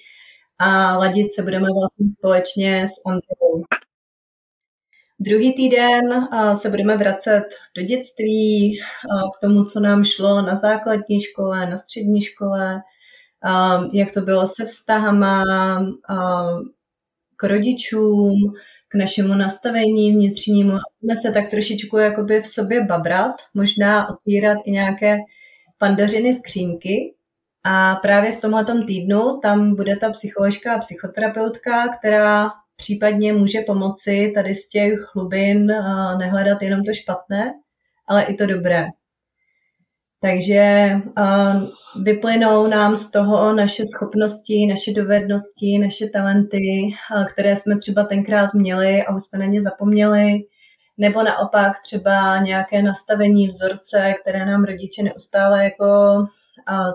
A 0.58 0.98
ladit 0.98 1.32
se 1.32 1.42
budeme 1.42 1.68
vlastně 1.80 2.06
společně 2.18 2.88
s 2.88 2.92
Andreou. 3.06 3.64
Druhý 5.24 5.54
týden 5.54 6.28
se 6.54 6.70
budeme 6.70 6.96
vracet 6.96 7.44
do 7.76 7.82
dětství, 7.82 8.78
k 9.36 9.40
tomu, 9.40 9.64
co 9.64 9.80
nám 9.80 10.04
šlo 10.04 10.42
na 10.42 10.56
základní 10.56 11.20
škole, 11.20 11.70
na 11.70 11.76
střední 11.76 12.20
škole, 12.20 12.82
jak 13.92 14.12
to 14.12 14.20
bylo 14.20 14.46
se 14.46 14.64
vztahama 14.64 15.44
k 17.36 17.44
rodičům, 17.44 18.34
k 18.88 18.94
našemu 18.94 19.34
nastavení 19.34 20.12
vnitřnímu. 20.12 20.78
Budeme 21.00 21.20
se 21.20 21.32
tak 21.32 21.50
trošičku 21.50 21.98
jakoby 21.98 22.40
v 22.40 22.46
sobě 22.46 22.84
babrat, 22.84 23.34
možná 23.54 24.10
otvírat 24.10 24.58
i 24.64 24.70
nějaké 24.70 25.18
pandořiny 25.78 26.34
skřínky. 26.34 27.14
A 27.64 27.94
právě 27.94 28.32
v 28.32 28.40
tomhle 28.40 28.64
týdnu 28.86 29.38
tam 29.42 29.74
bude 29.76 29.96
ta 29.96 30.10
psycholožka 30.10 30.74
a 30.74 30.78
psychoterapeutka, 30.78 31.88
která 31.88 32.50
případně 32.76 33.32
může 33.32 33.60
pomoci 33.60 34.32
tady 34.34 34.54
z 34.54 34.68
těch 34.68 34.92
hlubin 35.14 35.66
nehledat 36.18 36.62
jenom 36.62 36.84
to 36.84 36.92
špatné, 36.94 37.52
ale 38.08 38.22
i 38.22 38.34
to 38.34 38.46
dobré. 38.46 38.86
Takže 40.20 40.90
vyplynou 42.02 42.66
nám 42.66 42.96
z 42.96 43.10
toho 43.10 43.52
naše 43.52 43.82
schopnosti, 43.94 44.66
naše 44.66 44.92
dovednosti, 44.92 45.78
naše 45.78 46.06
talenty, 46.06 46.58
které 47.32 47.56
jsme 47.56 47.78
třeba 47.78 48.04
tenkrát 48.04 48.54
měli 48.54 49.02
a 49.02 49.14
už 49.14 49.22
jsme 49.22 49.38
na 49.38 49.46
ně 49.46 49.62
zapomněli, 49.62 50.40
nebo 50.98 51.22
naopak 51.22 51.72
třeba 51.82 52.38
nějaké 52.38 52.82
nastavení 52.82 53.48
vzorce, 53.48 54.14
které 54.20 54.46
nám 54.46 54.64
rodiče 54.64 55.02
neustále 55.02 55.64
jako 55.64 55.86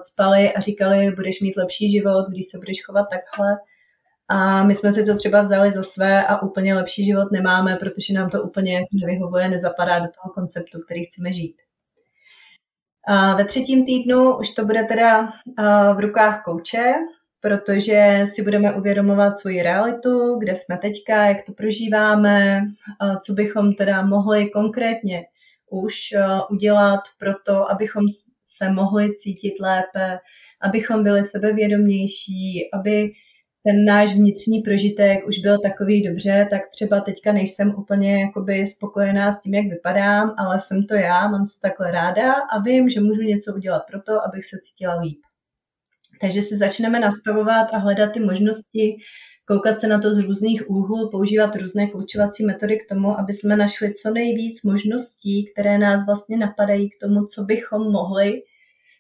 cpali 0.04 0.54
a 0.54 0.60
říkali, 0.60 1.12
budeš 1.12 1.42
mít 1.42 1.58
lepší 1.58 1.92
život, 1.92 2.26
když 2.30 2.46
se 2.52 2.58
budeš 2.58 2.86
chovat 2.86 3.08
takhle. 3.12 3.58
A 4.30 4.64
my 4.64 4.76
jsme 4.76 4.94
si 4.94 5.06
to 5.06 5.16
třeba 5.16 5.42
vzali 5.42 5.72
za 5.72 5.84
své 5.84 6.28
a 6.28 6.42
úplně 6.42 6.76
lepší 6.76 7.06
život 7.06 7.32
nemáme, 7.32 7.76
protože 7.76 8.14
nám 8.14 8.30
to 8.30 8.44
úplně 8.44 8.76
jako 8.76 8.88
nevyhovuje, 8.94 9.50
nezapadá 9.50 10.00
do 10.00 10.06
toho 10.22 10.34
konceptu, 10.34 10.80
který 10.86 11.04
chceme 11.04 11.32
žít. 11.32 11.56
Ve 13.38 13.46
třetím 13.46 13.86
týdnu 13.86 14.38
už 14.38 14.50
to 14.50 14.66
bude 14.66 14.84
teda 14.84 15.30
v 15.96 16.00
rukách 16.00 16.44
kouče, 16.44 16.94
protože 17.40 18.26
si 18.26 18.44
budeme 18.44 18.74
uvědomovat 18.74 19.40
svoji 19.40 19.64
realitu, 19.64 20.38
kde 20.40 20.56
jsme 20.56 20.78
teďka, 20.78 21.26
jak 21.26 21.42
to 21.46 21.54
prožíváme, 21.54 22.62
co 23.24 23.34
bychom 23.34 23.74
teda 23.74 24.06
mohli 24.06 24.50
konkrétně 24.50 25.26
už 25.70 25.98
udělat 26.52 27.00
pro 27.20 27.32
to, 27.46 27.72
abychom 27.72 28.04
se 28.46 28.72
mohli 28.72 29.16
cítit 29.16 29.54
lépe, 29.60 30.20
abychom 30.62 31.04
byli 31.04 31.24
sebevědomější, 31.24 32.70
aby 32.74 33.12
ten 33.68 33.86
náš 33.86 34.14
vnitřní 34.14 34.62
prožitek 34.62 35.28
už 35.28 35.40
byl 35.40 35.58
takový 35.60 36.04
dobře, 36.04 36.48
tak 36.50 36.62
třeba 36.70 37.02
teďka 37.02 37.32
nejsem 37.32 37.76
úplně 37.78 38.22
jakoby 38.22 38.68
spokojená 38.68 39.32
s 39.32 39.42
tím, 39.42 39.54
jak 39.54 39.66
vypadám, 39.66 40.36
ale 40.38 40.60
jsem 40.60 40.84
to 40.84 40.96
já, 40.96 41.28
mám 41.28 41.46
se 41.46 41.60
takhle 41.62 41.92
ráda 41.92 42.34
a 42.34 42.62
vím, 42.62 42.90
že 42.90 43.02
můžu 43.02 43.22
něco 43.22 43.56
udělat 43.56 43.84
pro 43.92 44.02
to, 44.02 44.14
abych 44.28 44.46
se 44.46 44.58
cítila 44.62 45.00
líp. 45.00 45.20
Takže 46.22 46.42
si 46.42 46.58
začneme 46.58 47.00
nastavovat 47.00 47.68
a 47.74 47.78
hledat 47.78 48.12
ty 48.12 48.20
možnosti, 48.20 48.98
koukat 49.46 49.80
se 49.80 49.88
na 49.88 50.00
to 50.00 50.14
z 50.14 50.20
různých 50.20 50.70
úhlů, 50.70 51.10
používat 51.12 51.56
různé 51.56 51.88
koučovací 51.88 52.46
metody 52.46 52.78
k 52.78 52.90
tomu, 52.90 53.20
aby 53.20 53.34
jsme 53.34 53.58
našli 53.58 53.94
co 53.94 54.12
nejvíc 54.12 54.64
možností, 54.64 55.46
které 55.54 55.78
nás 55.78 56.06
vlastně 56.06 56.38
napadají 56.38 56.90
k 56.90 57.00
tomu, 57.02 57.26
co 57.26 57.44
bychom 57.44 57.92
mohli 57.92 58.42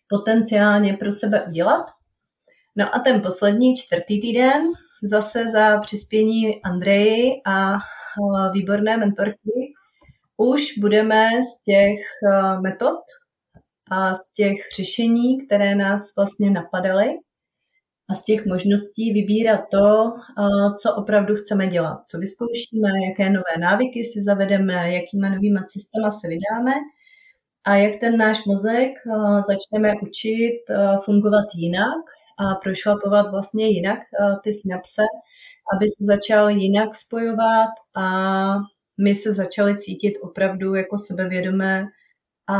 potenciálně 0.09 0.93
pro 0.93 1.11
sebe 1.11 1.43
udělat 1.43 1.96
No 2.77 2.95
a 2.95 2.99
ten 2.99 3.21
poslední 3.21 3.75
čtvrtý 3.75 4.21
týden 4.21 4.61
zase 5.03 5.49
za 5.49 5.77
přispění 5.77 6.61
Andreji 6.63 7.31
a 7.45 7.77
výborné 8.53 8.97
mentorky 8.97 9.73
už 10.37 10.77
budeme 10.79 11.29
z 11.43 11.63
těch 11.63 11.99
metod 12.61 12.99
a 13.91 14.15
z 14.15 14.33
těch 14.33 14.57
řešení, 14.77 15.45
které 15.45 15.75
nás 15.75 16.15
vlastně 16.17 16.51
napadaly 16.51 17.09
a 18.09 18.15
z 18.15 18.23
těch 18.23 18.45
možností 18.45 19.13
vybírat 19.13 19.61
to, 19.71 20.13
co 20.81 20.95
opravdu 20.95 21.35
chceme 21.35 21.67
dělat, 21.67 21.97
co 22.07 22.17
vyzkoušíme, 22.17 22.89
jaké 23.09 23.29
nové 23.29 23.57
návyky 23.59 24.05
si 24.05 24.21
zavedeme, 24.21 24.93
jakýma 24.93 25.29
novýma 25.29 25.61
cestama 25.67 26.11
se 26.11 26.27
vydáme 26.27 26.73
a 27.65 27.75
jak 27.75 27.99
ten 27.99 28.17
náš 28.17 28.45
mozek 28.45 28.91
začneme 29.47 29.93
učit 30.01 30.59
fungovat 31.05 31.45
jinak 31.55 32.03
a 32.37 32.55
prošlapovat 32.55 33.31
vlastně 33.31 33.67
jinak 33.67 33.99
ty 34.43 34.53
synapse, 34.53 35.01
aby 35.75 35.85
se 35.87 36.05
začal 36.05 36.49
jinak 36.49 36.95
spojovat 36.95 37.69
a 37.97 38.05
my 39.01 39.15
se 39.15 39.33
začali 39.33 39.77
cítit 39.77 40.13
opravdu 40.21 40.75
jako 40.75 40.97
sebevědomé 40.97 41.85
a 42.49 42.57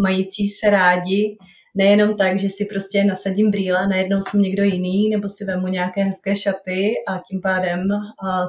mající 0.00 0.48
se 0.48 0.70
rádi, 0.70 1.38
nejenom 1.74 2.16
tak, 2.16 2.38
že 2.38 2.48
si 2.48 2.64
prostě 2.64 3.04
nasadím 3.04 3.50
brýle, 3.50 3.88
najednou 3.88 4.22
jsem 4.22 4.40
někdo 4.40 4.62
jiný, 4.62 5.08
nebo 5.08 5.28
si 5.28 5.44
vemu 5.44 5.66
nějaké 5.66 6.04
hezké 6.04 6.36
šaty 6.36 6.94
a 7.08 7.18
tím 7.18 7.40
pádem 7.40 7.88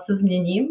se 0.05 0.15
změním, 0.15 0.67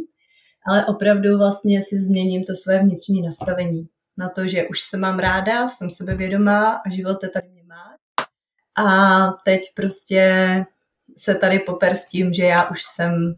ale 0.66 0.86
opravdu 0.86 1.38
vlastně 1.38 1.82
si 1.82 1.98
změním 1.98 2.44
to 2.44 2.54
své 2.54 2.78
vnitřní 2.78 3.22
nastavení. 3.22 3.88
Na 4.18 4.28
to, 4.28 4.46
že 4.46 4.68
už 4.68 4.80
se 4.80 4.96
mám 4.96 5.18
ráda, 5.18 5.68
jsem 5.68 5.90
sebevědomá 5.90 6.70
a 6.86 6.90
život 6.90 7.22
je 7.22 7.28
tady 7.28 7.48
a 8.78 9.26
teď 9.44 9.60
prostě 9.74 10.64
se 11.16 11.34
tady 11.34 11.58
poper 11.58 11.94
s 11.94 12.06
tím, 12.06 12.32
že 12.32 12.44
já 12.44 12.70
už 12.70 12.82
jsem 12.82 13.34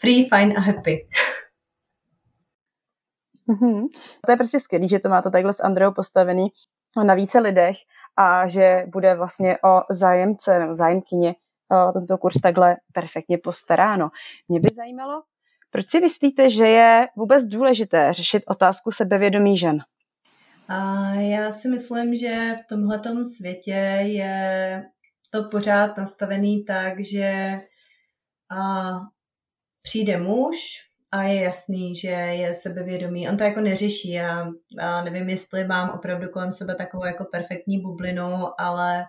free, 0.00 0.28
fine 0.28 0.54
a 0.54 0.60
happy. 0.60 1.08
Mm-hmm. 3.48 3.86
To 4.26 4.32
je 4.32 4.36
prostě 4.36 4.60
skvělý, 4.60 4.88
že 4.88 4.98
to 4.98 5.08
máte 5.08 5.30
takhle 5.30 5.52
s 5.52 5.64
Andreou 5.64 5.92
postavený 5.92 6.48
na 7.04 7.14
více 7.14 7.38
lidech 7.38 7.76
a 8.16 8.48
že 8.48 8.84
bude 8.86 9.14
vlastně 9.14 9.58
o 9.64 9.80
zájemce 9.90 10.58
nebo 10.58 10.74
zájemkyně 10.74 11.34
tento 11.92 12.18
kurz 12.18 12.40
takhle 12.42 12.76
perfektně 12.92 13.38
postaráno. 13.38 14.10
Mě 14.48 14.60
by 14.60 14.68
zajímalo, 14.76 15.22
proč 15.70 15.90
si 15.90 16.00
myslíte, 16.00 16.50
že 16.50 16.66
je 16.66 17.08
vůbec 17.16 17.44
důležité 17.44 18.12
řešit 18.12 18.42
otázku 18.46 18.92
sebevědomí 18.92 19.58
žen? 19.58 19.78
A 20.70 21.14
já 21.14 21.52
si 21.52 21.68
myslím, 21.68 22.16
že 22.16 22.54
v 22.64 22.68
tomhletom 22.68 23.24
světě 23.24 23.98
je 24.02 24.82
to 25.30 25.44
pořád 25.50 25.96
nastavený 25.96 26.64
tak, 26.64 27.00
že 27.00 27.54
a 28.50 28.90
přijde 29.82 30.16
muž 30.16 30.56
a 31.12 31.22
je 31.22 31.40
jasný, 31.40 31.96
že 31.96 32.08
je 32.08 32.54
sebevědomý. 32.54 33.28
On 33.28 33.36
to 33.36 33.44
jako 33.44 33.60
neřeší. 33.60 34.10
Já, 34.10 34.50
já 34.78 35.04
nevím, 35.04 35.28
jestli 35.28 35.64
mám 35.64 35.90
opravdu 35.90 36.28
kolem 36.28 36.52
sebe 36.52 36.74
takovou 36.74 37.04
jako 37.04 37.24
perfektní 37.24 37.80
bublinu, 37.80 38.60
ale 38.60 39.04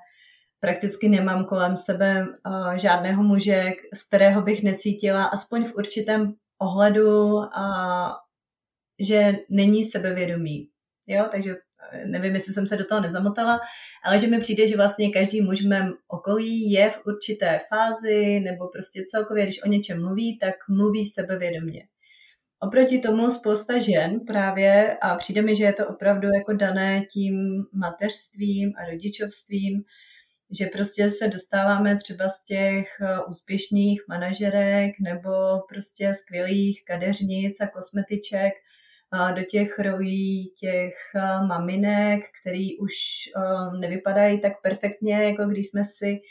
prakticky 0.59 1.09
nemám 1.09 1.45
kolem 1.45 1.77
sebe 1.77 2.25
uh, 2.45 2.73
žádného 2.73 3.23
muže, 3.23 3.71
z 3.93 4.03
kterého 4.07 4.41
bych 4.41 4.63
necítila 4.63 5.25
aspoň 5.25 5.65
v 5.65 5.75
určitém 5.75 6.33
ohledu, 6.61 7.33
uh, 7.33 7.45
že 8.99 9.33
není 9.49 9.83
sebevědomý. 9.83 10.70
Jo, 11.11 11.25
takže 11.31 11.55
nevím, 12.05 12.33
jestli 12.33 12.53
jsem 12.53 12.67
se 12.67 12.77
do 12.77 12.85
toho 12.85 13.01
nezamotala, 13.01 13.59
ale 14.03 14.19
že 14.19 14.27
mi 14.27 14.39
přijde, 14.39 14.67
že 14.67 14.77
vlastně 14.77 15.11
každý 15.11 15.41
muž 15.41 15.61
v 15.61 15.67
mém 15.67 15.93
okolí 16.07 16.71
je 16.71 16.89
v 16.89 16.99
určité 17.05 17.59
fázi, 17.69 18.39
nebo 18.39 18.67
prostě 18.67 19.03
celkově, 19.07 19.43
když 19.43 19.63
o 19.63 19.67
něčem 19.67 20.01
mluví, 20.01 20.37
tak 20.39 20.55
mluví 20.69 21.05
sebevědomě. 21.05 21.83
Oproti 22.59 22.99
tomu 22.99 23.31
spousta 23.31 23.77
žen 23.77 24.19
právě, 24.27 24.97
a 25.01 25.15
přijde 25.15 25.41
mi, 25.41 25.55
že 25.55 25.63
je 25.63 25.73
to 25.73 25.87
opravdu 25.87 26.27
jako 26.27 26.53
dané 26.53 27.05
tím 27.13 27.63
mateřstvím 27.73 28.73
a 28.77 28.91
rodičovstvím, 28.91 29.83
že 30.59 30.65
prostě 30.65 31.09
se 31.09 31.27
dostáváme 31.27 31.97
třeba 31.97 32.29
z 32.29 32.43
těch 32.43 32.87
eh, 33.01 33.19
úspěšných 33.29 34.01
manažerek 34.09 34.91
nebo 34.99 35.31
prostě 35.69 36.13
skvělých 36.13 36.85
kadeřnic 36.85 37.61
a 37.61 37.67
kosmetiček 37.67 38.53
do 39.35 39.43
těch 39.43 39.79
rolí 39.79 40.53
těch 40.59 40.93
maminek, 41.47 42.21
který 42.41 42.77
už 42.77 42.93
nevypadají 43.79 44.41
tak 44.41 44.61
perfektně, 44.61 45.23
jako 45.23 45.45
když 45.45 45.67
jsme 45.67 45.83
si 45.85 46.21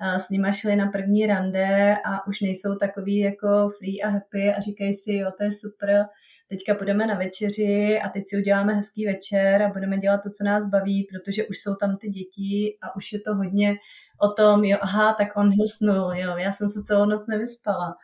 s 0.00 0.30
nima 0.30 0.52
šli 0.52 0.76
na 0.76 0.86
první 0.86 1.26
rande 1.26 1.96
a 2.04 2.26
už 2.26 2.40
nejsou 2.40 2.74
takový 2.74 3.18
jako 3.18 3.68
free 3.78 4.02
a 4.02 4.08
happy 4.08 4.52
a 4.52 4.60
říkají 4.60 4.94
si, 4.94 5.12
jo, 5.12 5.30
to 5.36 5.44
je 5.44 5.52
super, 5.52 6.04
teďka 6.48 6.74
půjdeme 6.74 7.06
na 7.06 7.14
večeři 7.14 8.00
a 8.04 8.08
teď 8.08 8.24
si 8.26 8.36
uděláme 8.36 8.74
hezký 8.74 9.06
večer 9.06 9.62
a 9.62 9.68
budeme 9.68 9.98
dělat 9.98 10.20
to, 10.22 10.30
co 10.30 10.44
nás 10.44 10.66
baví, 10.66 11.08
protože 11.12 11.44
už 11.44 11.58
jsou 11.58 11.74
tam 11.74 11.96
ty 11.96 12.08
děti 12.08 12.76
a 12.82 12.96
už 12.96 13.12
je 13.12 13.20
to 13.20 13.34
hodně 13.34 13.76
o 14.20 14.28
tom, 14.28 14.64
jo, 14.64 14.78
aha, 14.80 15.14
tak 15.14 15.36
on 15.36 15.50
husnul, 15.58 16.14
jo, 16.14 16.36
já 16.36 16.52
jsem 16.52 16.68
se 16.68 16.82
celou 16.82 17.04
noc 17.04 17.26
nevyspala. 17.26 17.96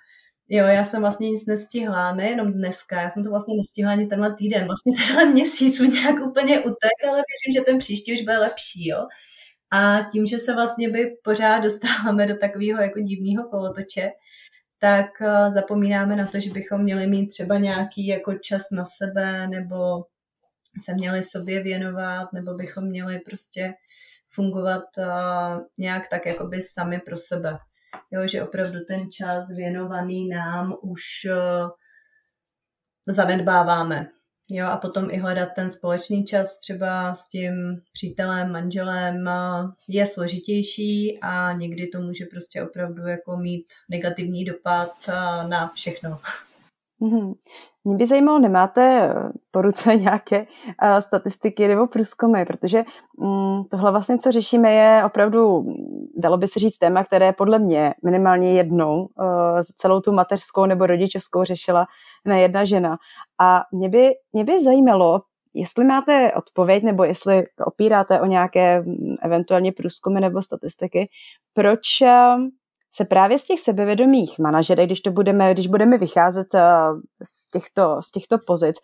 Jo, 0.49 0.67
já 0.67 0.85
jsem 0.85 1.01
vlastně 1.01 1.31
nic 1.31 1.47
nestihla, 1.47 2.15
nejenom 2.15 2.53
dneska, 2.53 3.03
já 3.03 3.11
jsem 3.11 3.25
to 3.25 3.31
vlastně 3.31 3.57
nestihla 3.57 3.93
ani 3.93 4.07
tenhle 4.07 4.35
týden, 4.35 4.67
vlastně 4.67 4.93
tenhle 5.07 5.25
měsíc 5.25 5.81
mi 5.81 5.89
nějak 5.89 6.21
úplně 6.21 6.59
utek, 6.59 7.09
ale 7.09 7.17
věřím, 7.17 7.53
že 7.55 7.65
ten 7.65 7.79
příští 7.79 8.13
už 8.13 8.21
bude 8.21 8.39
lepší, 8.39 8.89
jo. 8.89 9.07
A 9.71 10.03
tím, 10.13 10.27
že 10.27 10.39
se 10.39 10.55
vlastně 10.55 10.89
by 10.91 11.17
pořád 11.25 11.59
dostáváme 11.59 12.27
do 12.27 12.37
takového 12.37 12.83
jako 12.83 13.01
divného 13.01 13.49
kolotoče, 13.49 14.11
tak 14.79 15.07
eh, 15.23 15.51
zapomínáme 15.51 16.17
na 16.17 16.27
to, 16.27 16.41
že 16.41 16.51
bychom 16.51 16.83
měli 16.83 17.07
mít 17.07 17.27
třeba 17.27 17.59
nějaký 17.59 18.07
jako 18.07 18.35
čas 18.35 18.63
na 18.73 18.85
sebe, 18.85 19.49
nebo 19.49 20.05
se 20.85 20.95
měli 20.95 21.23
sobě 21.23 21.63
věnovat, 21.63 22.33
nebo 22.33 22.55
bychom 22.55 22.85
měli 22.85 23.19
prostě 23.19 23.75
fungovat 24.29 24.85
uh, 24.99 25.63
nějak 25.79 26.09
tak 26.09 26.27
jakoby 26.27 26.63
sami 26.63 27.01
pro 27.01 27.17
sebe 27.17 27.59
jo, 28.11 28.27
že 28.27 28.43
opravdu 28.43 28.79
ten 28.89 29.11
čas 29.11 29.49
věnovaný 29.57 30.29
nám 30.29 30.77
už 30.83 31.03
uh, 31.31 31.71
zanedbáváme. 33.07 34.09
Jo, 34.51 34.67
a 34.67 34.77
potom 34.77 35.11
i 35.11 35.17
hledat 35.17 35.49
ten 35.55 35.71
společný 35.71 36.25
čas 36.25 36.59
třeba 36.61 37.15
s 37.15 37.29
tím 37.29 37.83
přítelem, 37.93 38.53
manželem 38.53 39.29
eh, 39.29 39.33
je 39.89 40.07
složitější 40.07 41.19
a 41.23 41.53
někdy 41.53 41.87
to 41.87 42.01
může 42.01 42.25
prostě 42.25 42.63
opravdu 42.63 43.07
jako 43.07 43.37
mít 43.37 43.67
negativní 43.91 44.45
dopad 44.45 44.93
eh, 45.09 45.13
na 45.49 45.73
všechno. 45.75 46.19
Mm-hmm. 47.01 47.35
Mě 47.87 47.97
by 47.97 48.07
zajímalo, 48.07 48.39
nemáte 48.39 49.15
po 49.51 49.63
ruce 49.63 49.97
nějaké 49.97 50.41
uh, 50.41 50.99
statistiky 50.99 51.69
nebo 51.69 51.87
průzkumy, 51.87 52.45
protože 52.45 52.85
um, 53.19 53.65
tohle 53.71 53.91
vlastně, 53.91 54.19
co 54.19 54.33
řešíme, 54.33 54.73
je 54.73 55.05
opravdu, 55.05 55.67
dalo 56.17 56.37
by 56.37 56.49
se 56.49 56.61
říct, 56.61 56.79
téma, 56.79 57.05
které 57.05 57.33
podle 57.33 57.59
mě 57.59 57.95
minimálně 58.05 58.53
jednou 58.53 59.01
uh, 59.01 59.07
celou 59.77 60.01
tu 60.01 60.13
mateřskou 60.13 60.67
nebo 60.67 60.87
rodičovskou 60.87 61.45
řešila 61.45 61.87
na 62.25 62.37
jedna 62.37 62.65
žena. 62.65 62.97
A 63.41 63.63
mě 63.73 63.89
by, 63.89 64.11
mě 64.33 64.45
by 64.45 64.65
zajímalo, 64.65 65.23
jestli 65.55 65.85
máte 65.85 66.33
odpověď 66.33 66.83
nebo 66.83 67.05
jestli 67.05 67.45
opíráte 67.67 68.21
o 68.21 68.27
nějaké 68.27 68.85
eventuálně 69.23 69.73
průzkumy 69.73 70.21
nebo 70.21 70.43
statistiky, 70.43 71.09
proč 71.55 71.81
se 72.97 73.05
právě 73.05 73.39
z 73.39 73.47
těch 73.47 73.61
sebevědomých 73.61 74.39
manažerek, 74.39 74.87
když 74.87 75.01
to 75.01 75.11
budeme, 75.11 75.53
když 75.53 75.67
budeme 75.67 75.99
vycházet 75.99 76.55
eh, 76.55 76.61
z 77.23 77.51
těchto, 77.51 78.03
z 78.03 78.11
těchto 78.11 78.39
pozic, 78.47 78.77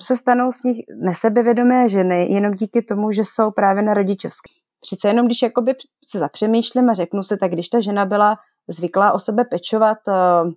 se 0.00 0.16
stanou 0.16 0.52
z 0.52 0.62
nich 0.62 0.76
nesebevědomé 1.02 1.88
ženy 1.88 2.32
jenom 2.32 2.52
díky 2.52 2.82
tomu, 2.82 3.12
že 3.12 3.22
jsou 3.24 3.50
právě 3.50 3.82
na 3.82 3.94
rodičovské. 3.94 4.52
Přece 4.80 5.08
jenom, 5.08 5.26
když 5.26 5.42
jakoby 5.42 5.74
se 6.04 6.18
zapřemýšlím 6.18 6.90
a 6.90 6.92
řeknu 6.92 7.22
si, 7.22 7.38
tak 7.38 7.52
když 7.52 7.68
ta 7.68 7.80
žena 7.80 8.04
byla 8.06 8.36
zvyklá 8.68 9.12
o 9.12 9.18
sebe 9.18 9.44
pečovat 9.44 9.98
uh, 10.08 10.52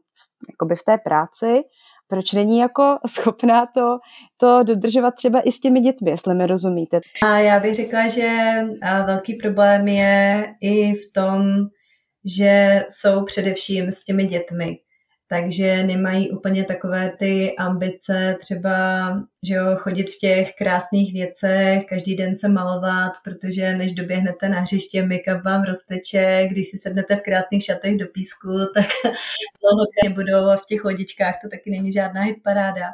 jakoby 0.50 0.76
v 0.76 0.84
té 0.86 0.98
práci, 0.98 1.62
proč 2.08 2.32
není 2.32 2.60
jako 2.60 2.98
schopná 3.08 3.66
to, 3.66 3.98
to 4.38 4.64
dodržovat 4.64 5.16
třeba 5.16 5.42
i 5.42 5.52
s 5.52 5.60
těmi 5.60 5.80
dětmi, 5.80 6.12
jestli 6.12 6.36
mi 6.36 6.48
rozumíte. 6.48 7.00
A 7.24 7.40
já 7.40 7.60
bych 7.60 7.76
řekla, 7.76 8.08
že 8.08 8.30
velký 9.06 9.36
problém 9.36 9.88
je 9.88 10.46
i 10.62 10.94
v 10.94 11.14
tom, 11.14 11.42
že 12.26 12.84
jsou 12.90 13.24
především 13.24 13.92
s 13.92 14.04
těmi 14.04 14.26
dětmi. 14.26 14.80
Takže 15.28 15.84
nemají 15.84 16.32
úplně 16.32 16.64
takové 16.64 17.12
ty 17.20 17.56
ambice 17.56 18.38
třeba, 18.40 19.10
že 19.48 19.54
jo, 19.54 19.76
chodit 19.76 20.10
v 20.10 20.20
těch 20.20 20.56
krásných 20.56 21.14
věcech, 21.14 21.86
každý 21.90 22.16
den 22.16 22.38
se 22.38 22.50
malovat, 22.50 23.14
protože 23.24 23.78
než 23.78 23.92
doběhnete 23.92 24.50
na 24.50 24.60
hřiště, 24.60 25.04
make-up 25.04 25.44
vám 25.44 25.64
rozteče, 25.64 26.48
když 26.52 26.68
si 26.68 26.78
sednete 26.78 27.16
v 27.16 27.22
krásných 27.22 27.64
šatech 27.64 27.98
do 27.98 28.06
písku, 28.08 28.50
tak 28.76 28.86
dlouho 29.62 29.86
nebudou 30.04 30.50
a 30.50 30.58
v 30.58 30.66
těch 30.66 30.84
hodičkách 30.84 31.36
to 31.42 31.50
taky 31.50 31.72
není 31.72 31.92
žádná 31.92 32.22
hitparáda. 32.22 32.86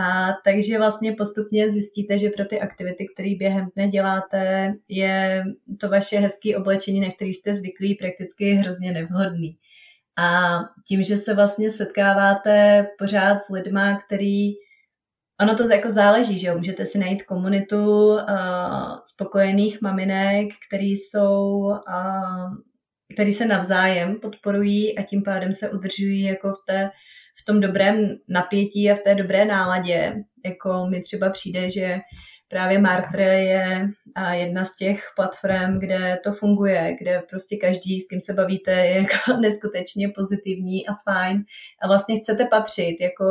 A 0.00 0.32
takže 0.44 0.78
vlastně 0.78 1.12
postupně 1.12 1.70
zjistíte, 1.70 2.18
že 2.18 2.30
pro 2.30 2.44
ty 2.44 2.60
aktivity, 2.60 3.06
které 3.14 3.34
během 3.38 3.68
dne 3.76 3.88
děláte, 3.88 4.72
je 4.88 5.44
to 5.80 5.88
vaše 5.88 6.18
hezké 6.18 6.56
oblečení, 6.56 7.00
na 7.00 7.08
který 7.08 7.32
jste 7.32 7.56
zvyklí, 7.56 7.94
prakticky 7.94 8.52
hrozně 8.52 8.92
nevhodný. 8.92 9.56
A 10.18 10.58
tím, 10.88 11.02
že 11.02 11.16
se 11.16 11.34
vlastně 11.34 11.70
setkáváte 11.70 12.86
pořád 12.98 13.44
s 13.44 13.48
lidma, 13.48 13.98
který 14.06 14.52
Ono 15.40 15.56
to 15.56 15.72
jako 15.72 15.90
záleží, 15.90 16.38
že 16.38 16.48
jo? 16.48 16.56
Můžete 16.56 16.86
si 16.86 16.98
najít 16.98 17.22
komunitu 17.22 18.08
uh, 18.08 18.20
spokojených 19.04 19.80
maminek, 19.80 20.48
který 20.68 20.90
jsou, 20.90 21.58
uh, 21.58 22.54
který 23.14 23.32
se 23.32 23.46
navzájem 23.46 24.20
podporují 24.20 24.98
a 24.98 25.02
tím 25.02 25.22
pádem 25.22 25.54
se 25.54 25.70
udržují 25.70 26.22
jako 26.22 26.52
v 26.52 26.64
té 26.66 26.90
v 27.42 27.44
tom 27.44 27.60
dobrém 27.60 28.16
napětí 28.28 28.90
a 28.90 28.94
v 28.94 28.98
té 28.98 29.14
dobré 29.14 29.44
náladě. 29.44 30.14
Jako 30.44 30.86
mi 30.90 31.00
třeba 31.00 31.30
přijde, 31.30 31.70
že 31.70 31.98
právě 32.48 32.78
Martre 32.78 33.44
je 33.44 33.88
jedna 34.32 34.64
z 34.64 34.76
těch 34.76 35.04
platform, 35.16 35.78
kde 35.78 36.18
to 36.24 36.32
funguje, 36.32 36.96
kde 37.00 37.22
prostě 37.30 37.56
každý, 37.56 38.00
s 38.00 38.08
kým 38.08 38.20
se 38.20 38.32
bavíte, 38.32 38.70
je 38.70 38.96
jako 38.96 39.36
neskutečně 39.40 40.08
pozitivní 40.14 40.86
a 40.86 40.92
fajn 41.04 41.44
a 41.82 41.86
vlastně 41.86 42.18
chcete 42.18 42.44
patřit 42.44 42.96
jako 43.00 43.24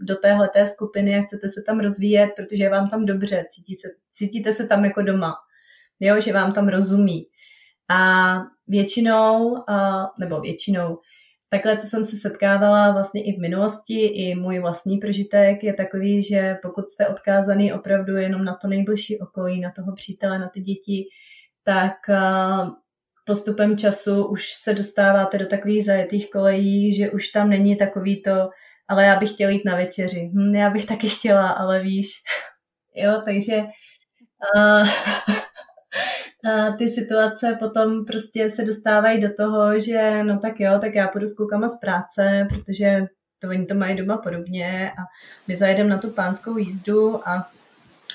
do 0.00 0.16
téhleté 0.16 0.66
skupiny 0.66 1.16
a 1.16 1.22
chcete 1.22 1.48
se 1.48 1.62
tam 1.66 1.80
rozvíjet, 1.80 2.30
protože 2.36 2.64
je 2.64 2.70
vám 2.70 2.88
tam 2.88 3.04
dobře, 3.04 3.44
cítí 3.48 3.74
se, 3.74 3.88
cítíte 4.12 4.52
se 4.52 4.66
tam 4.66 4.84
jako 4.84 5.02
doma, 5.02 5.34
jo, 6.00 6.20
že 6.20 6.32
vám 6.32 6.52
tam 6.52 6.68
rozumí. 6.68 7.26
A 7.90 8.34
většinou, 8.68 9.54
nebo 10.20 10.40
většinou, 10.40 10.98
takhle, 11.54 11.76
co 11.76 11.86
jsem 11.86 12.04
se 12.04 12.16
setkávala 12.16 12.92
vlastně 12.92 13.24
i 13.24 13.36
v 13.36 13.40
minulosti, 13.40 14.06
i 14.06 14.34
můj 14.34 14.58
vlastní 14.58 14.98
prožitek 14.98 15.64
je 15.64 15.72
takový, 15.72 16.22
že 16.22 16.56
pokud 16.62 16.88
jste 16.88 17.08
odkázaný 17.08 17.72
opravdu 17.72 18.16
jenom 18.16 18.44
na 18.44 18.54
to 18.54 18.68
nejbližší 18.68 19.18
okolí, 19.18 19.60
na 19.60 19.70
toho 19.70 19.94
přítele, 19.94 20.38
na 20.38 20.48
ty 20.48 20.60
děti, 20.60 21.04
tak 21.64 21.92
postupem 23.26 23.76
času 23.78 24.26
už 24.26 24.52
se 24.52 24.74
dostáváte 24.74 25.38
do 25.38 25.46
takových 25.46 25.84
zajetých 25.84 26.30
kolejí, 26.30 26.94
že 26.94 27.10
už 27.10 27.28
tam 27.28 27.50
není 27.50 27.76
takový 27.76 28.22
to, 28.22 28.50
ale 28.88 29.04
já 29.04 29.18
bych 29.18 29.30
chtěla 29.30 29.50
jít 29.50 29.64
na 29.64 29.76
večeři. 29.76 30.30
Hm, 30.34 30.54
já 30.54 30.70
bych 30.70 30.86
taky 30.86 31.08
chtěla, 31.08 31.50
ale 31.50 31.82
víš. 31.82 32.08
jo, 32.94 33.22
takže 33.24 33.56
uh, 34.56 34.88
ty 36.78 36.88
situace 36.88 37.56
potom 37.58 38.04
prostě 38.04 38.50
se 38.50 38.64
dostávají 38.64 39.20
do 39.20 39.28
toho, 39.32 39.78
že 39.80 40.24
no 40.24 40.38
tak 40.38 40.60
jo, 40.60 40.78
tak 40.80 40.94
já 40.94 41.08
půjdu 41.08 41.26
s 41.26 41.34
klukama 41.34 41.68
z 41.68 41.80
práce, 41.80 42.46
protože 42.48 43.06
to 43.38 43.48
oni 43.48 43.66
to 43.66 43.74
mají 43.74 43.96
doma 43.96 44.16
podobně 44.16 44.90
a 44.90 45.02
my 45.48 45.56
zajedeme 45.56 45.90
na 45.90 45.98
tu 45.98 46.10
pánskou 46.10 46.56
jízdu 46.56 47.28
a 47.28 47.50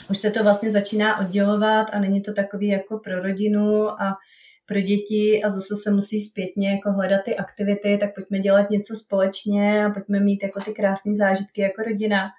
už 0.09 0.17
se 0.17 0.31
to 0.31 0.43
vlastně 0.43 0.71
začíná 0.71 1.19
oddělovat 1.19 1.87
a 1.93 1.99
není 1.99 2.21
to 2.21 2.33
takový 2.33 2.67
jako 2.67 2.97
pro 2.97 3.21
rodinu 3.21 3.89
a 4.01 4.17
pro 4.65 4.81
děti 4.81 5.43
a 5.43 5.49
zase 5.49 5.75
se 5.75 5.91
musí 5.91 6.21
zpětně 6.21 6.71
jako 6.71 6.91
hledat 6.91 7.21
ty 7.25 7.35
aktivity, 7.37 7.97
tak 7.97 8.15
pojďme 8.15 8.39
dělat 8.39 8.69
něco 8.69 8.95
společně 8.95 9.85
a 9.85 9.89
pojďme 9.89 10.19
mít 10.19 10.43
jako 10.43 10.59
ty 10.59 10.73
krásné 10.73 11.15
zážitky 11.15 11.61
jako 11.61 11.81
rodina. 11.83 12.29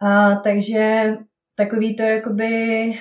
A 0.00 0.34
takže 0.34 1.14
takový 1.54 1.96
to 1.96 2.02
jakoby 2.02 2.92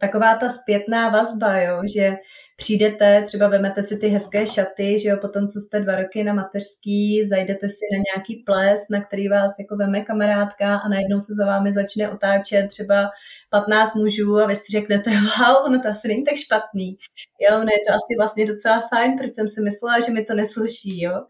taková 0.00 0.34
ta 0.34 0.48
zpětná 0.48 1.08
vazba, 1.08 1.60
jo, 1.60 1.82
že 1.94 2.16
přijdete, 2.56 3.22
třeba 3.22 3.48
vemete 3.48 3.82
si 3.82 3.98
ty 3.98 4.08
hezké 4.08 4.46
šaty, 4.46 4.98
že 4.98 5.08
jo, 5.08 5.16
potom, 5.20 5.48
co 5.48 5.60
jste 5.60 5.80
dva 5.80 5.96
roky 5.96 6.24
na 6.24 6.34
mateřský, 6.34 7.26
zajdete 7.28 7.68
si 7.68 7.84
na 7.92 8.02
nějaký 8.14 8.42
ples, 8.46 8.80
na 8.90 9.04
který 9.04 9.28
vás 9.28 9.52
jako 9.58 9.76
veme 9.76 10.00
kamarádka 10.00 10.76
a 10.76 10.88
najednou 10.88 11.20
se 11.20 11.34
za 11.34 11.46
vámi 11.46 11.72
začne 11.72 12.10
otáčet 12.10 12.68
třeba 12.68 13.10
15 13.50 13.94
mužů 13.94 14.38
a 14.38 14.46
vy 14.46 14.56
si 14.56 14.72
řeknete, 14.72 15.10
wow, 15.10 15.66
ono 15.66 15.80
to 15.80 15.88
asi 15.88 16.08
není 16.08 16.24
tak 16.24 16.36
špatný. 16.36 16.98
Jo, 17.40 17.56
ono 17.56 17.70
je 17.72 17.80
to 17.88 17.92
asi 17.92 18.16
vlastně 18.18 18.46
docela 18.46 18.88
fajn, 18.94 19.16
proč 19.18 19.34
jsem 19.34 19.48
si 19.48 19.60
myslela, 19.60 20.00
že 20.00 20.12
mi 20.12 20.24
to 20.24 20.34
nesluší, 20.34 21.02
jo. 21.02 21.24